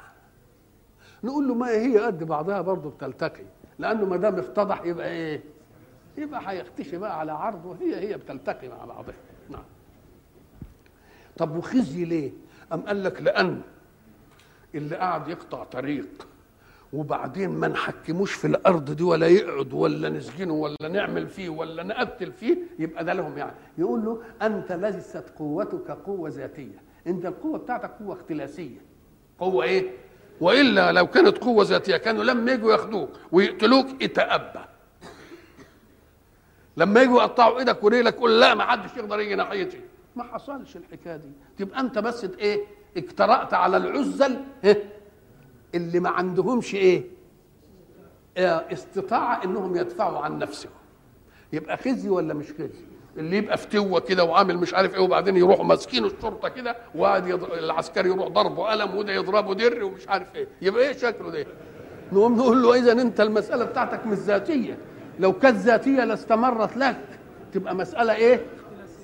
[1.23, 3.43] نقول له ما هي قد بعضها برضه بتلتقي
[3.79, 5.41] لأنه ما دام افتضح يبقى إيه؟
[6.17, 9.15] يبقى هيختشي بقى على عرضه هي هي بتلتقي مع بعضها.
[9.49, 9.63] نعم.
[11.37, 12.31] طب وخزي ليه؟
[12.73, 13.61] أم قال لك لأن
[14.75, 16.27] اللي قاعد يقطع طريق
[16.93, 22.31] وبعدين ما نحكموش في الأرض دي ولا يقعد ولا نسجنه ولا نعمل فيه ولا نقتل
[22.31, 23.51] فيه يبقى ده لهم يعني.
[23.77, 26.81] يقول له أنت ليست قوتك قوة ذاتية.
[27.07, 28.88] أنت القوة بتاعتك قوة اختلاسية.
[29.39, 29.89] قوة إيه؟
[30.41, 34.59] وإلا لو كانت قوة ذاتية كانوا لما يجوا ياخدوك ويقتلوك اتأبى.
[36.77, 39.81] لما يجوا يقطعوا إيدك ورجلك قول لا ما حدش يقدر يجي ناحيتي.
[40.15, 41.29] ما حصلش الحكاية دي.
[41.57, 42.59] تبقى أنت بس إيه؟
[42.97, 44.37] اجترأت على العزل
[45.75, 47.03] اللي ما عندهمش إيه؟
[48.37, 50.71] استطاعة إنهم يدفعوا عن نفسهم.
[51.53, 52.88] يبقى خزي ولا مش خزي؟
[53.19, 57.43] اللي يبقى فتوه كده وعامل مش عارف إيه وبعدين يروحوا ماسكين الشرطة كده وقاعد يض...
[57.43, 60.47] العسكري يروح ضربه قلم وده يضربه در ومش عارف إيه.
[60.61, 61.45] يبقى إيه شكله ده؟
[62.11, 64.77] نقوم نقول له إذا أنت المسألة بتاعتك مش ذاتية.
[65.19, 66.97] لو كانت ذاتية لاستمرت لك
[67.53, 68.45] تبقى مسألة إيه؟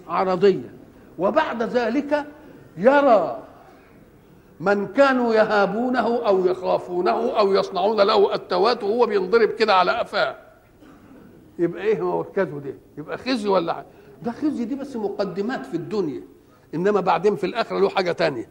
[0.08, 0.74] عرضية.
[1.18, 2.26] وبعد ذلك
[2.78, 3.44] يرى
[4.60, 10.36] من كانوا يهابونه أو يخافونه أو يصنعون له التوات وهو بينضرب كده على قفاه.
[11.60, 13.86] يبقى إيه مركزه ده؟ يبقى خزي ولا
[14.24, 16.22] ده خزي دي بس مقدمات في الدنيا.
[16.76, 18.50] إنما بعدين في الآخرة له حاجة تانية.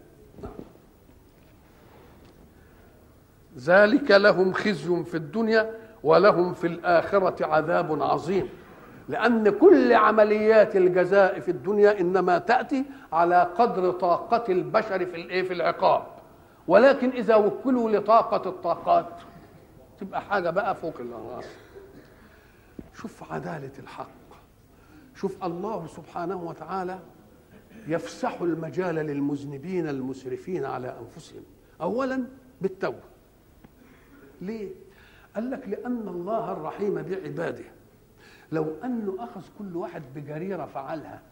[3.58, 5.70] ذلك لهم خزي في الدنيا
[6.02, 8.48] ولهم في الآخرة عذاب عظيم.
[9.08, 15.52] لأن كل عمليات الجزاء في الدنيا إنما تأتي على قدر طاقة البشر في الإيه؟ في
[15.52, 16.06] العقاب.
[16.68, 19.08] ولكن إذا وكلوا لطاقة الطاقات
[20.00, 21.48] تبقى حاجة بقى فوق الراس.
[22.94, 24.23] شوف عدالة الحق.
[25.14, 26.98] شوف الله سبحانه وتعالى
[27.86, 31.42] يفسح المجال للمذنبين المسرفين على أنفسهم.
[31.80, 32.24] أولا
[32.60, 32.98] بالتوبة.
[34.40, 34.68] ليه؟
[35.34, 37.64] قال لك لأن الله الرحيم بعباده.
[38.52, 41.22] لو أنه أخذ كل واحد بجريرة فعلها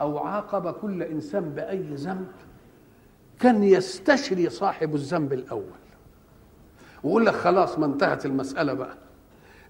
[0.00, 2.26] أو عاقب كل إنسان بأي ذنب
[3.40, 5.80] كان يستشري صاحب الذنب الأول.
[7.02, 8.96] ويقول لك خلاص ما انتهت المسألة بقى.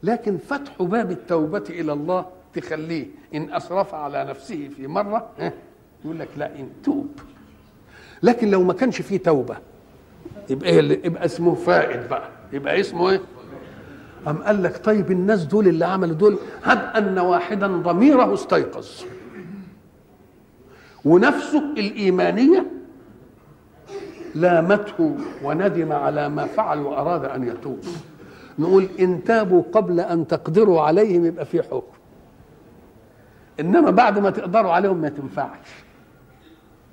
[0.02, 2.26] لكن فتح باب التوبة إلى الله
[2.60, 5.26] تخليه إن أسرف على نفسه في مرة
[6.04, 7.08] يقول لك لا إن توب.
[8.22, 9.56] لكن لو ما كانش فيه توبة
[10.50, 12.28] يبقى إيه يبقى اسمه فائد بقى.
[12.52, 13.20] يبقى اسمه إيه؟
[14.28, 18.88] أم قال لك طيب الناس دول اللي عملوا دول هب أن واحدا ضميره استيقظ.
[21.04, 22.66] ونفسه الإيمانية
[24.34, 27.78] لامته وندم على ما فعل وأراد أن يتوب.
[28.58, 31.96] نقول إن تابوا قبل أن تقدروا عليهم يبقى في حكم.
[33.60, 35.84] إنما بعد ما تقدروا عليهم ما تنفعش.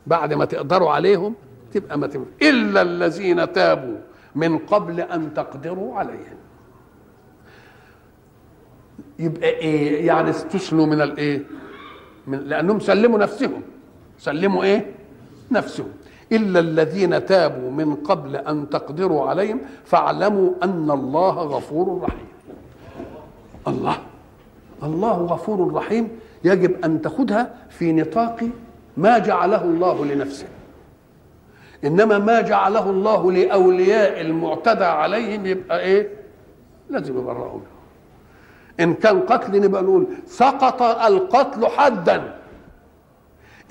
[0.08, 1.36] بعد ما تقدروا عليهم
[1.74, 2.30] تبقى ما تنفع.
[2.42, 3.98] إلا الذين تابوا
[4.36, 6.38] من قبل أن تقدروا عليهم.
[9.20, 11.44] يبقى إيه؟ يعني استثنوا من الايه
[12.28, 13.62] من لأنهم سلموا نفسهم.
[14.20, 14.92] سلموا إيه؟
[15.52, 15.90] نفسهم.
[16.32, 22.28] إلا الذين تابوا من قبل أن تقدروا عليهم فاعلموا أن الله غفور رحيم.
[23.68, 23.98] الله.
[24.84, 26.10] الله غفور رحيم.
[26.44, 28.50] يجب أن تأخذها في نطاق
[28.98, 30.48] ما جعله الله لنفسه.
[31.86, 36.10] إنما ما جعله الله لأولياء المعتدى عليهم يبقى إيه؟
[36.90, 37.74] لازم يبرئوا منه
[38.80, 42.36] إن كان قتل نبقى نقول سقط القتل حدا.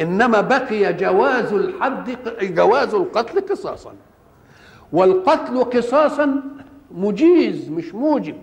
[0.01, 3.93] إنما بقي جواز الحد جواز القتل قصاصا.
[4.93, 6.43] والقتل قصاصا
[6.91, 8.37] مجيز مش موجب.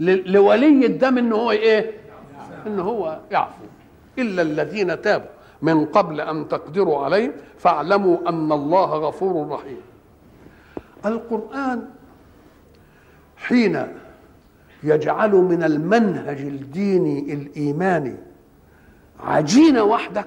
[0.00, 2.05] لولي الدم ان هو إيه؟
[2.66, 3.64] إن هو يعفو.
[4.18, 5.26] إلا الذين تابوا
[5.62, 9.80] من قبل أن تقدروا عليهم فاعلموا أن الله غفور رحيم.
[11.06, 11.88] القرآن
[13.36, 13.86] حين
[14.82, 18.16] يجعل من المنهج الديني الإيماني
[19.20, 20.24] عجينة واحدة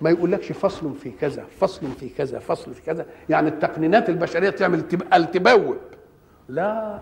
[0.00, 3.06] ما يقولكش فصل في كذا فصل في كذا فصل في كذا.
[3.28, 5.76] يعني التقنينات البشرية تعمل التبوب.
[6.48, 7.00] لا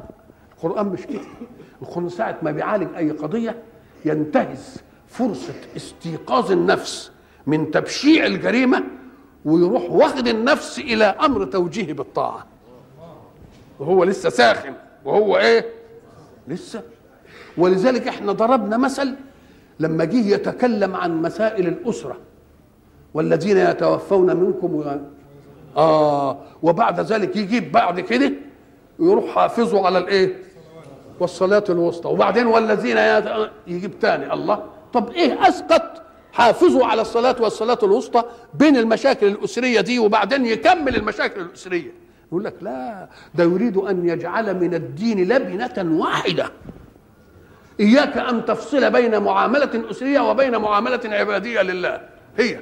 [0.57, 1.21] القرآن مش كده.
[1.83, 3.63] القران ساعه ما بيعالج أي قضية
[4.05, 4.77] ينتهز
[5.09, 7.11] فرصة استيقاظ النفس
[7.47, 8.85] من تبشيع الجريمة
[9.45, 12.47] ويروح واخد النفس إلى أمر توجيه بالطاعة.
[13.79, 14.73] وهو لسه ساخن.
[15.05, 15.67] وهو إيه؟
[16.49, 16.83] لسه.
[17.59, 19.15] ولذلك إحنا ضربنا مثل
[19.81, 22.17] لما جه يتكلم عن مسائل الأسرة
[23.15, 25.01] والذين يتوفون منكم و...
[25.77, 26.39] آه.
[26.63, 28.33] وبعد ذلك يجيب بعد كده
[28.99, 30.37] يروح حافظوا على الإيه؟
[31.21, 32.09] والصلاة الوسطى.
[32.09, 32.99] وبعدين والذين
[33.67, 34.65] يجيب تاني الله.
[34.93, 38.23] طب إيه أسقط؟ حافظوا على الصلاة والصلاة الوسطى
[38.55, 41.93] بين المشاكل الأسرية دي وبعدين يكمل المشاكل الأسرية.
[42.29, 46.51] يقول لك لا ده يريد أن يجعل من الدين لبنة واحدة.
[47.81, 52.01] إياك أن تفصل بين معاملة أسرية وبين معاملة عبادية لله.
[52.39, 52.61] هي.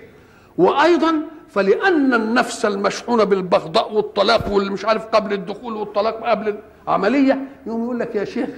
[0.59, 1.15] وأيضا
[1.49, 7.99] فلأن النفس المشحونة بالبغضاء والطلاق واللي مش عارف قبل الدخول والطلاق قبل العملية يقوم يقول
[8.01, 8.49] لك يا شيخ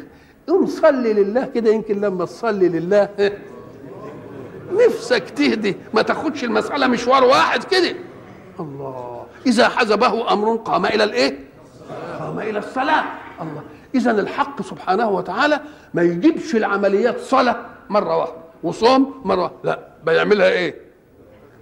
[0.49, 3.09] قوم صلي لله كده يمكن لما تصلي لله
[4.73, 7.95] نفسك تهدي ما تاخدش المسألة مشوار واحد كده
[8.61, 11.39] الله إذا حزبه أمر قام إلى الإيه؟
[12.21, 13.05] قام إلى الصلاة
[13.41, 13.63] الله
[13.95, 15.61] إذا الحق سبحانه وتعالى
[15.95, 17.57] ما يجيبش العمليات صلاة
[17.91, 20.75] مرة واحدة وصوم مرة واحدة لا بيعملها إيه؟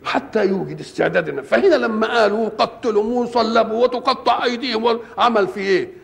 [0.05, 6.02] حتى يوجد استعداد فهنا لما قالوا قتلوا وصلبوا وتقطع أيديهم عمل في إيه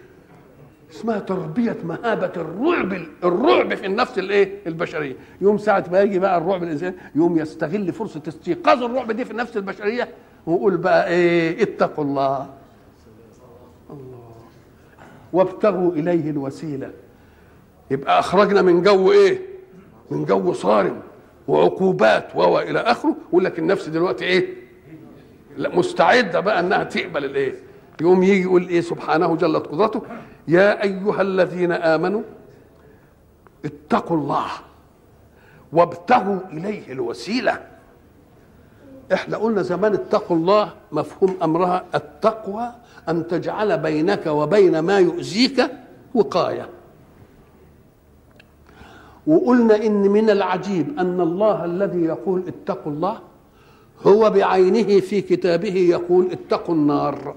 [0.92, 2.92] اسمها تربية مهابة الرعب
[3.24, 5.16] الرعب في النفس الايه؟ البشرية.
[5.40, 9.57] يوم ساعة ما يجي بقى الرعب الإنسان يوم يستغل فرصة استيقاظ الرعب دي في النفس
[9.57, 10.09] البشرية
[10.46, 12.51] ويقول بقى إيه؟ اتقوا الله.
[13.90, 14.31] الله.
[15.33, 16.90] وابتغوا إليه الوسيلة.
[17.90, 19.38] يبقى أخرجنا من جو إيه؟
[20.11, 21.01] من جو صارم
[21.48, 24.46] وعقوبات و إلى آخره لك النفس دلوقتي إيه؟
[25.57, 27.55] لا مستعدة بقى إنها تقبل الايه؟
[28.00, 30.02] يقوم يجي يقول إيه سبحانه جلت قدرته
[30.48, 32.22] يا أيها الذين آمنوا
[33.64, 34.46] اتقوا الله
[35.72, 37.61] وابتغوا إليه الوسيلة.
[39.12, 42.72] إحنا قلنا زمان اتقوا الله مفهوم أمرها التقوى
[43.08, 45.70] أن تجعل بينك وبين ما يؤذيك
[46.14, 46.68] وقاية.
[49.26, 53.18] وقلنا إن من العجيب أن الله الذي يقول اتقوا الله
[54.06, 57.34] هو بعينه في كتابه يقول اتقوا النار.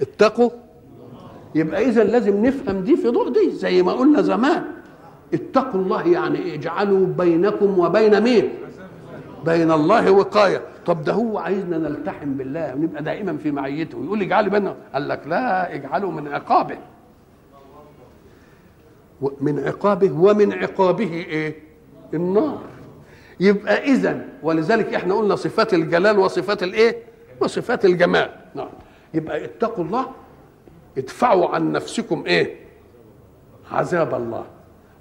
[0.00, 0.50] اتقوا.
[1.54, 4.64] يبقى إذا لازم نفهم دي في ضوء دي زي ما قلنا زمان.
[5.34, 8.48] اتقوا الله يعني اجعلوا بينكم وبين مين؟
[9.46, 10.62] بين الله وقاية.
[10.86, 13.98] طب ده هو عايزنا نلتحم بالله ونبقى دائما في معيته.
[13.98, 14.76] ويقول اجعلوا بيننا.
[14.94, 16.76] قال لك لا اجعلوا من عقابه.
[19.40, 21.54] من عقابه ومن عقابه إيه؟
[22.14, 22.60] النار.
[23.40, 26.96] يبقى اذا ولذلك إحنا قلنا صفات الجلال وصفات الإيه؟
[27.40, 28.30] وصفات الجمال.
[28.54, 28.68] نعم.
[29.14, 30.06] يبقى اتقوا الله
[30.98, 32.56] ادفعوا عن نفسكم إيه؟
[33.72, 34.44] عذاب الله.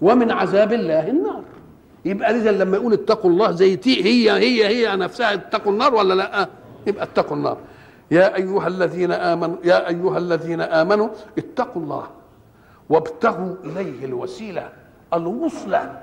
[0.01, 1.43] ومن عذاب الله النار.
[2.05, 6.13] يبقى اذا لما يقول اتقوا الله زي تي هي هي هي نفسها اتقوا النار ولا
[6.13, 6.47] لأ؟
[6.87, 7.57] يبقى اتقوا النار.
[8.11, 12.07] يا أيها الذين آمنوا يا أيها الذين آمنوا اتقوا الله
[12.89, 14.69] وابتغوا إليه الوسيلة
[15.13, 15.99] الوصلة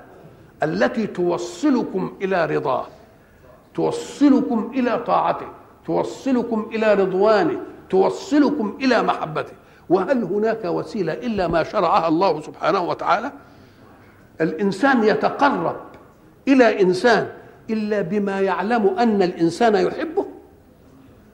[0.63, 2.85] التي توصلكم إلى رضاه
[3.75, 5.45] توصلكم إلى طاعته
[5.85, 9.53] توصلكم إلى رضوانه توصلكم إلى محبته.
[9.89, 13.31] وهل هناك وسيلة إلا ما شرعها الله سبحانه وتعالى؟
[14.41, 15.75] الإنسان يتقرب
[16.47, 17.27] إلى إنسان
[17.69, 20.25] إلا بما يعلم أن الإنسان يحبه؟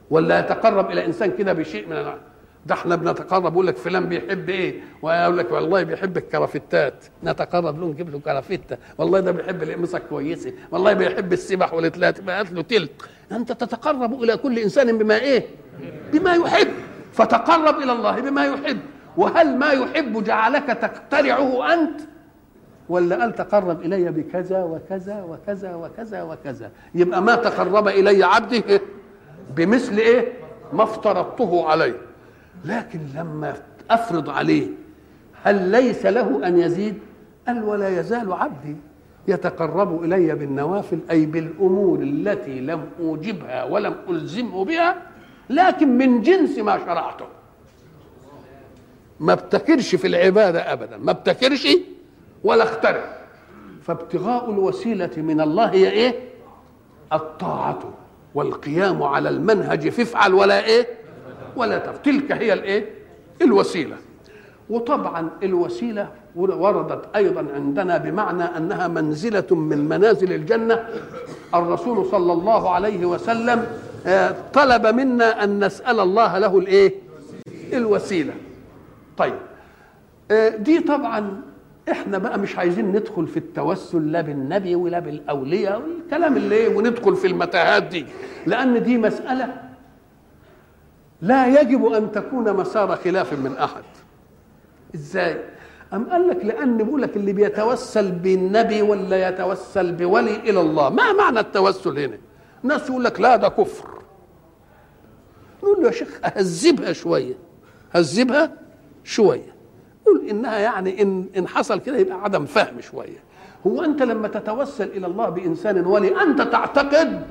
[0.09, 2.19] ولا يتقرب إلى إنسان كده بشيء من العلم؟
[2.65, 7.05] ده إحنا بنتقرب يقول لك فلان بيحب إيه؟ ويقول لك والله بيحب الكرافتات.
[7.23, 12.43] نتقرب له نجيب له كرافته والله ده بيحب القميصة كويسه والله بيحب السبح والتلات بقى
[12.51, 12.91] له تلت
[13.31, 15.45] أنت تتقرب إلى كل إنسان بما إيه؟
[16.13, 16.67] بما يحب
[17.13, 18.79] فتقرب إلى الله بما يحب.
[19.17, 22.01] وهل ما يحب جعلك تقترعه أنت؟
[22.89, 26.71] ولا قال تقرب إلي بكذا وكذا وكذا وكذا وكذا.
[26.95, 28.63] يبقى ما تقرب إلي عبدي
[29.55, 30.33] بمثل إيه؟
[30.73, 31.95] ما افترضته عليه.
[32.65, 33.53] لكن لما
[33.89, 34.67] أفرض عليه
[35.43, 36.99] هل ليس له أن يزيد؟
[37.47, 38.75] قال ولا يزال عبدي
[39.27, 44.95] يتقرب إلي بالنوافل أي بالأمور التي لم أوجبها ولم ألزمه بها
[45.49, 47.25] لكن من جنس ما شرعته.
[49.19, 50.97] ما ابتكرش في العبادة ابدا.
[50.97, 51.67] ما ابتكرش
[52.43, 53.17] ولا اخترع.
[53.81, 56.15] فابتغاء الوسيلة من الله هي إيه؟
[57.13, 57.79] الطاعة
[58.35, 60.87] والقيام على المنهج فافعل ولا إيه؟
[61.55, 62.89] ولا تف تلك هي الإيه؟
[63.41, 63.95] الوسيلة.
[64.69, 70.87] وطبعا الوسيلة وردت أيضا عندنا بمعنى أنها منزلة من منازل الجنة.
[71.55, 73.67] الرسول صلى الله عليه وسلم
[74.53, 76.93] طلب منا أن نسأل الله له الإيه؟
[77.73, 78.33] الوسيلة.
[79.17, 79.35] طيب.
[80.57, 81.41] دي طبعا
[81.91, 87.15] إحنا بقى مش عايزين ندخل في التوسل لا بالنبي ولا بالأولياء والكلام اللي إيه وندخل
[87.15, 88.05] في المتاهات دي.
[88.47, 89.53] لأن دي مسألة
[91.21, 93.83] لا يجب أن تكون مسار خلاف من أحد.
[94.95, 95.39] إزاي؟
[95.93, 101.13] أم قال لك لأن بيقول لك اللي بيتوسل بالنبي ولا يتوسل بولي إلى الله؟ ما
[101.13, 102.17] معنى التوسل هنا؟
[102.63, 103.89] ناس يقول لك لا ده كفر.
[105.63, 107.33] نقول له يا شيخ هذبها شوية
[107.91, 108.51] هذبها
[109.03, 109.53] شوية.
[110.05, 113.23] قول إنها يعني إن, إن حصل كده يبقى عدم فهم شوية.
[113.67, 117.27] هو أنت لما تتوسل إلى الله بإنسان ولي أنت تعتقد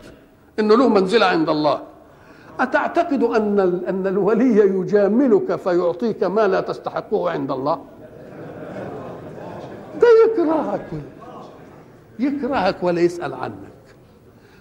[0.59, 1.83] إنه له منزلة عند الله؟
[2.61, 7.85] أتعتقد أن أن الولي يجاملك فيعطيك ما لا تستحقه عند الله؟
[10.01, 10.87] ده يكرهك
[12.19, 13.55] يكرهك ولا يسأل عنك.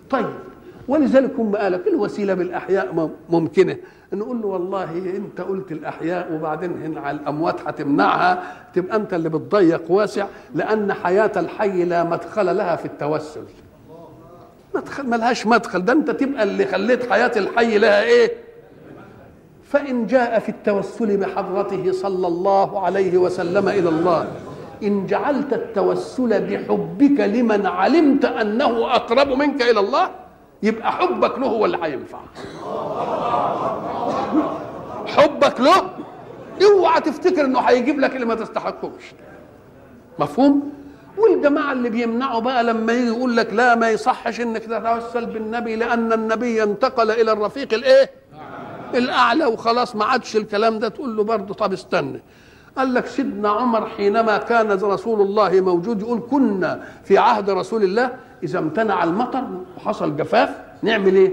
[0.09, 0.33] طيب
[0.91, 3.77] ولذلك هم قالك الوسيلة بالأحياء ممكنة.
[4.13, 10.25] نقول له والله أنت قلت الأحياء وبعدين على الأموات هتمنعها تبقى أنت اللي بتضيق واسع
[10.55, 13.43] لأن حياة الحي لا مدخل لها في التوسل.
[14.75, 15.85] مدخل ملهاش مدخل.
[15.85, 18.31] ده أنت تبقى اللي خليت حياة الحي لها إيه؟
[19.63, 24.27] فإن جاء في التوسل بحضرته صلى الله عليه وسلم إلى الله
[24.83, 30.09] إن جعلت التوسل بحبك لمن علمت أنه أقرب منك إلى الله
[30.63, 32.19] يبقى حبك له هو اللي هينفع.
[35.07, 35.89] حبك له؟
[36.65, 39.03] اوعى تفتكر انه هيجيب لك اللي ما تستحقوش.
[40.19, 40.73] مفهوم؟
[41.17, 46.13] والجماعة اللي بيمنعوا بقى لما يجي يقول لك لا ما يصحش انك تتوسل بالنبي لأن
[46.13, 48.11] النبي انتقل إلى الرفيق الإيه؟
[48.93, 50.87] الأعلى وخلاص ما عادش الكلام ده.
[50.89, 52.21] تقول له برضه طب استنى.
[52.77, 58.11] قال لك سيدنا عمر حينما كان رسول الله موجود يقول كنا في عهد رسول الله
[58.43, 59.43] إذا امتنع المطر
[59.77, 60.49] وحصل جفاف
[60.83, 61.31] نعمل إيه؟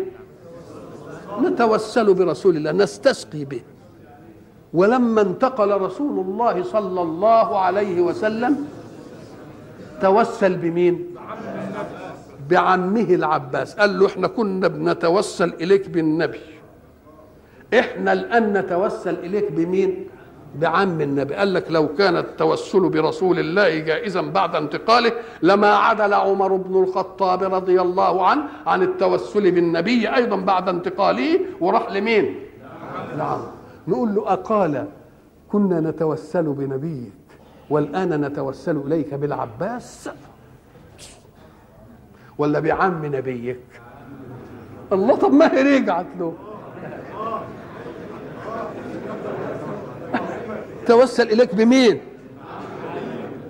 [1.43, 3.61] نتوسل برسول الله نستسقي به.
[4.75, 8.67] ولما انتقل رسول الله صلى الله عليه وسلم
[10.03, 11.15] توسل بمين؟
[12.51, 13.75] بعمه العباس.
[13.75, 16.41] قال له إحنا كنا بنتوسل إليك بالنبي.
[17.79, 20.07] إحنا الآن نتوسل إليك بمين؟
[20.55, 21.35] بعم النبي.
[21.35, 27.43] قال لك لو كان التوسل برسول الله جائزا بعد انتقاله لما عدل عمر بن الخطاب
[27.55, 32.35] رضي الله عنه عن التوسل بالنبي أيضا بعد انتقاله وراح لمين؟
[33.19, 33.41] نعم.
[33.89, 34.87] نقول له أقال
[35.53, 37.13] كنا نتوسل بنبيك
[37.71, 40.11] والآن نتوسل إليك بالعباس؟
[42.39, 43.61] ولا بعم نبيك؟
[44.93, 46.35] الله طب ما هي رجعت له.
[50.89, 52.01] توسل إليك بمين؟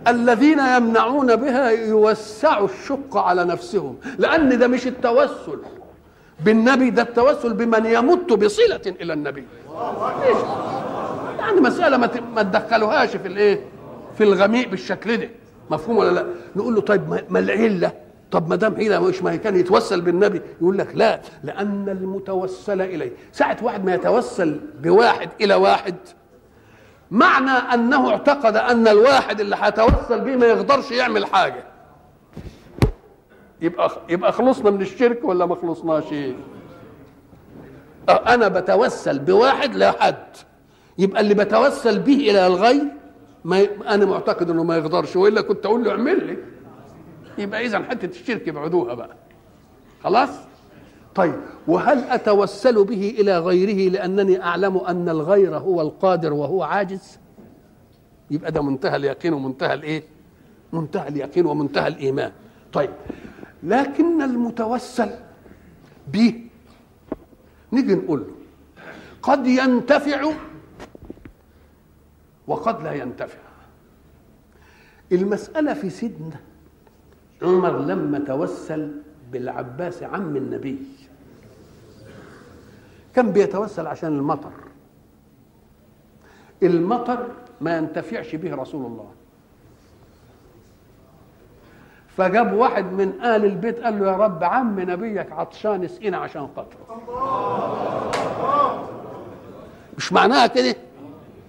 [0.09, 5.59] الذين يمنعون بها يوسعوا الشق على نفسهم لأن ده مش التوسل.
[6.45, 9.45] بالنبي ده التوسل بمن يمت بصلة إلى النبي.
[11.39, 11.97] يعني مسألة
[12.35, 13.61] ما تدخلوهاش في الإيه؟
[14.19, 15.29] في الغميق بالشكل ده.
[15.71, 16.27] مفهوم ولا لا؟
[16.57, 17.93] نقول له طيب ما العلة؟
[18.31, 23.13] طب ما دام حيله مش ما كان يتوسل بالنبي يقول لك لا لأن المتوسل إليه.
[23.33, 25.95] ساعة واحد ما يتوسل بواحد إلى واحد
[27.11, 31.65] معنى أنه اعتقد أن الواحد اللي هيتوسل بيه ما يقدرش يعمل حاجة.
[33.61, 36.05] يبقى يبقى خلصنا من الشرك ولا ما خلصناش؟
[38.09, 40.37] أنا بتوسل بواحد لا حد.
[40.99, 42.85] يبقى اللي بتوسل به إلى الغير
[43.45, 43.71] ما ي...
[43.89, 46.39] أنا معتقد إنه ما يقدرش وإلا كنت أقول له اعمل لي.
[47.39, 49.17] يبقى اذا حتة الشرك ابعدوها بقى.
[50.05, 50.29] خلاص؟
[51.15, 51.35] طيب
[51.69, 57.19] وهل أتوسل به إلى غيره لأنني أعلم أن الغير هو القادر وهو عاجز؟
[58.31, 60.03] يبقى ده منتهى اليقين ومنتهى الإيه؟
[60.73, 62.33] منتهى اليقين ومنتهى الإيمان.
[62.73, 62.91] طيب
[63.63, 65.11] لكن المتوسل
[66.13, 66.45] به
[67.73, 68.27] نيجي نقول له
[69.23, 70.31] قد ينتفع
[72.47, 73.39] وقد لا ينتفع.
[75.13, 76.37] المسألة في سيدنا
[77.43, 78.93] عمر لما توسل
[79.33, 80.79] بالعباس عم النبي
[83.15, 84.51] كان بيتوسل عشان المطر.
[86.63, 87.27] المطر
[87.61, 89.07] ما ينتفعش به رسول الله.
[92.17, 97.03] فجاب واحد من آل البيت قال له يا رب عم نبيك عطشان اسقينا عشان خاطره
[99.99, 100.75] مش معناها كده؟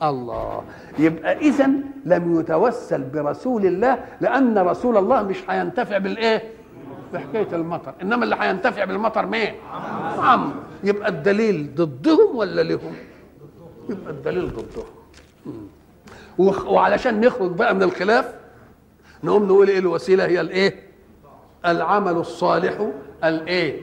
[0.04, 0.64] الله.
[1.00, 1.70] يبقى اذا
[2.06, 6.44] لم يتوسل برسول الله لأن رسول الله مش هينتفع بالإيه؟
[7.14, 7.94] بحكايه المطر.
[8.02, 9.54] إنما اللي هينتفع بالمطر مين؟
[10.18, 10.54] عم.
[10.84, 12.94] يبقى الدليل ضدهم ولا لهم؟
[13.90, 14.86] يبقى الدليل ضدهم.
[16.68, 18.36] وعلشان نخرج بقى من الخلاف
[19.24, 20.76] نقوم نقول إيه الوسيلة؟ هي الإيه؟
[21.66, 22.90] العمل الصالح
[23.24, 23.82] الإيه؟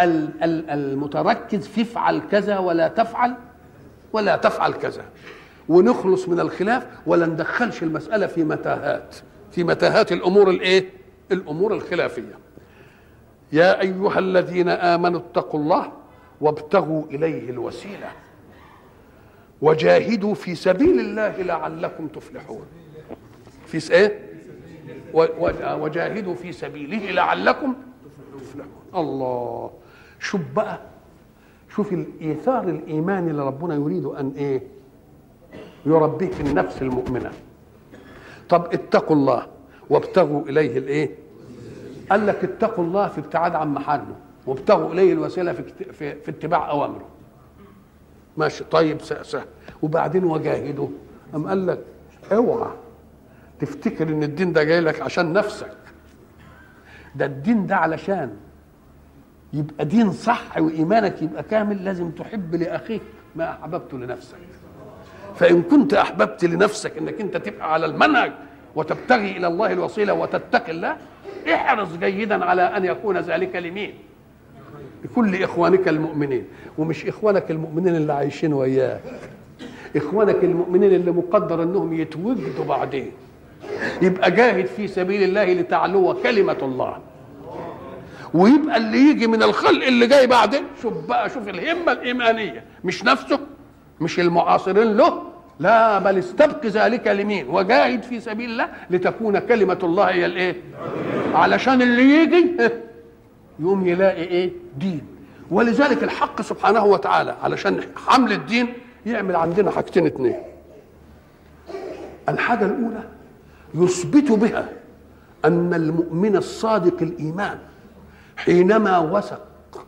[0.00, 3.34] المتركز في افعل كذا ولا تفعل
[4.12, 5.04] ولا تفعل كذا.
[5.68, 9.14] ونخلص من الخلاف ولا ندخلش المسألة في متاهات.
[9.50, 10.90] في متاهات الأمور الإيه؟
[11.32, 12.43] الأمور الخلافية.
[13.54, 15.92] يا أيها الذين آمنوا اتقوا الله
[16.40, 18.10] وابتغوا إليه الوسيلة.
[19.62, 22.66] وجاهدوا في سبيل الله لعلكم تفلحون.
[23.66, 24.10] في إيه؟
[25.82, 27.74] وجاهدوا في سبيله لعلكم
[28.34, 28.82] تفلحون.
[28.94, 29.70] الله.
[30.20, 30.80] شوف بقى
[31.74, 34.62] شوف الإيثار الايماني اللي ربنا يريد أن إيه؟
[35.86, 37.30] يربيه في النفس المؤمنة.
[38.48, 39.46] طب اتقوا الله
[39.90, 41.23] وابتغوا إليه الإيه؟
[42.10, 46.70] قال لك اتقوا الله في ابتعاد عن محله وابتغوا إليه الوسيلة في, في, في اتباع
[46.70, 47.06] أوامره.
[48.36, 48.64] ماشي.
[48.64, 49.44] طيب سهل
[49.82, 50.88] وبعدين وجاهدوا
[51.34, 51.84] أم قال لك
[52.32, 52.70] اوعى
[53.60, 55.76] تفتكر إن الدين ده جاي لك عشان نفسك.
[57.14, 58.36] ده الدين ده علشان
[59.52, 63.02] يبقى دين صح وإيمانك يبقى كامل لازم تحب لأخيك
[63.36, 64.38] ما احببته لنفسك.
[65.34, 68.32] فإن كنت أحببت لنفسك إنك أنت تبقى على المنهج
[68.76, 70.96] وتبتغي إلى الله الوسيلة وتتقي الله
[71.54, 73.94] احرص جيدا على أن يكون ذلك لمين؟
[75.04, 76.44] لكل إخوانك المؤمنين.
[76.78, 79.00] ومش إخوانك المؤمنين اللي عايشين وياك.
[79.96, 83.10] إخوانك المؤمنين اللي مقدر إنهم يتوجدوا بعدين.
[84.02, 86.98] يبقى جاهد في سبيل الله لتعلو كلمة الله.
[88.34, 92.64] ويبقى اللي يجي من الخلق اللي جاي بعدين شوف بقى شوف الهمة الإيمانية.
[92.84, 93.38] مش نفسه
[94.00, 95.33] مش المعاصرين له.
[95.60, 100.56] لا بل استبق ذلك لمين؟ وجاهد في سبيل الله لتكون كلمة الله هي الإيه؟
[101.34, 102.56] علشان اللي يجي
[103.60, 105.06] يقوم يلاقي إيه؟ دين.
[105.50, 108.72] ولذلك الحق سبحانه وتعالى علشان حمل الدين
[109.06, 110.36] يعمل عندنا حاجتين اتنين.
[112.28, 113.02] الحاجة الأولى
[113.74, 114.68] يثبت بها
[115.44, 117.58] أن المؤمن الصادق الإيمان
[118.36, 119.86] حينما وثق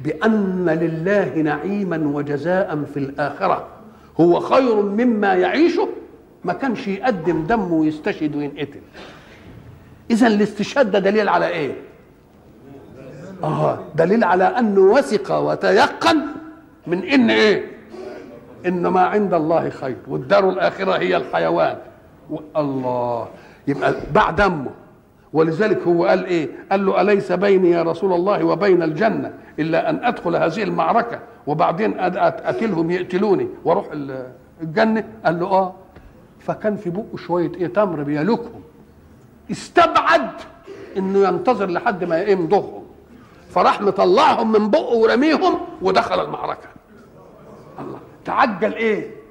[0.00, 3.68] بأن لله نعيما وجزاء في الآخرة
[4.20, 5.88] هو خير مما يعيشه.
[6.44, 8.80] ما كانش يقدم دمه ويستشهد وينقتل.
[10.10, 11.74] إذا الاستشهاد ده دليل على إيه؟
[13.42, 16.20] آه دليل على أنه وثق وتيقن
[16.86, 17.66] من إن إيه؟
[18.66, 21.78] ان ما عند الله خير والدار الآخرة هي الحيوان.
[22.56, 23.28] الله
[23.68, 24.70] يبقى باع دمه.
[25.32, 30.04] ولذلك هو قال إيه؟ قال له أليس بيني يا رسول الله وبين الجنة إلا أن
[30.04, 33.86] أدخل هذه المعركة وبعدين اقتلهم يقتلوني وأروح
[34.62, 35.74] الجنة؟ قال له آه.
[36.40, 38.62] فكان في بقه شوية إيه؟ تمر بيلوكهم
[39.50, 40.30] استبعد
[40.96, 42.82] إنه ينتظر لحد ما يمضغهم
[43.50, 46.68] فراح مطلعهم من بقه ورميهم ودخل المعركة.
[47.78, 47.98] الله.
[48.24, 49.21] تعجل إيه؟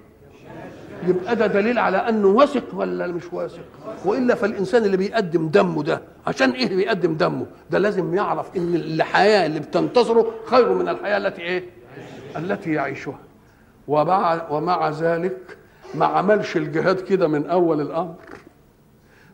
[1.08, 3.64] يبقى ده دليل على أنه واثق ولا مش واثق؟
[4.06, 9.46] وإلا فالإنسان اللي بيقدم دمه ده عشان إيه بيقدم دمه؟ ده لازم يعرف إن الحياة
[9.46, 11.64] اللي بتنتظره خير من الحياة التي إيه؟
[12.38, 13.20] التي يعيشها.
[13.88, 15.58] ومع ومع ذلك
[15.96, 18.16] ما عملش الجهاد كده من أول الأمر.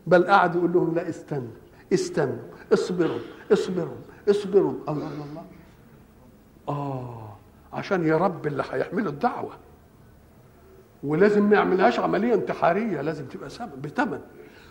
[0.06, 1.48] بل قعد يقول لهم لا استنوا
[1.92, 2.38] استنوا
[2.72, 3.18] اصبروا
[3.52, 3.96] اصبروا
[4.30, 4.72] اصبروا.
[4.88, 5.42] الله الله الله.
[6.68, 7.28] آه
[7.72, 9.50] عشان يربي اللي هيحملوا الدعوة.
[11.02, 13.48] ولازم ما يعملهاش عملية انتحارية لازم تبقى
[13.82, 14.18] بثمن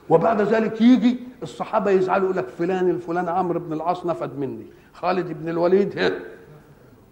[0.09, 5.31] وبعد ذلك يجي الصحابة يزعلوا يقول لك فلان الفلان عمرو بن العاص نفد مني خالد
[5.43, 6.19] بن الوليد هنا.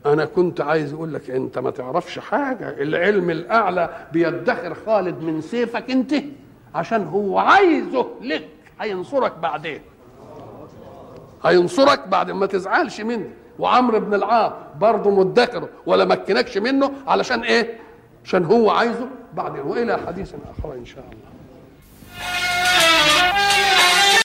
[0.05, 5.91] أنا كنت عايز أقول لك أنت ما تعرفش حاجة العلم الأعلى بيدخر خالد من سيفك
[5.91, 6.15] أنت
[6.75, 8.47] عشان هو عايزه لك
[8.79, 9.81] هينصرك بعدين.
[11.45, 17.79] هينصرك بعد ما تزعلش منه وعمرو بن العاص برضه مدخره ولا مكنكش منه علشان إيه؟
[18.25, 22.54] عشان هو عايزه بعدين وإلى حديث آخر إن شاء الله.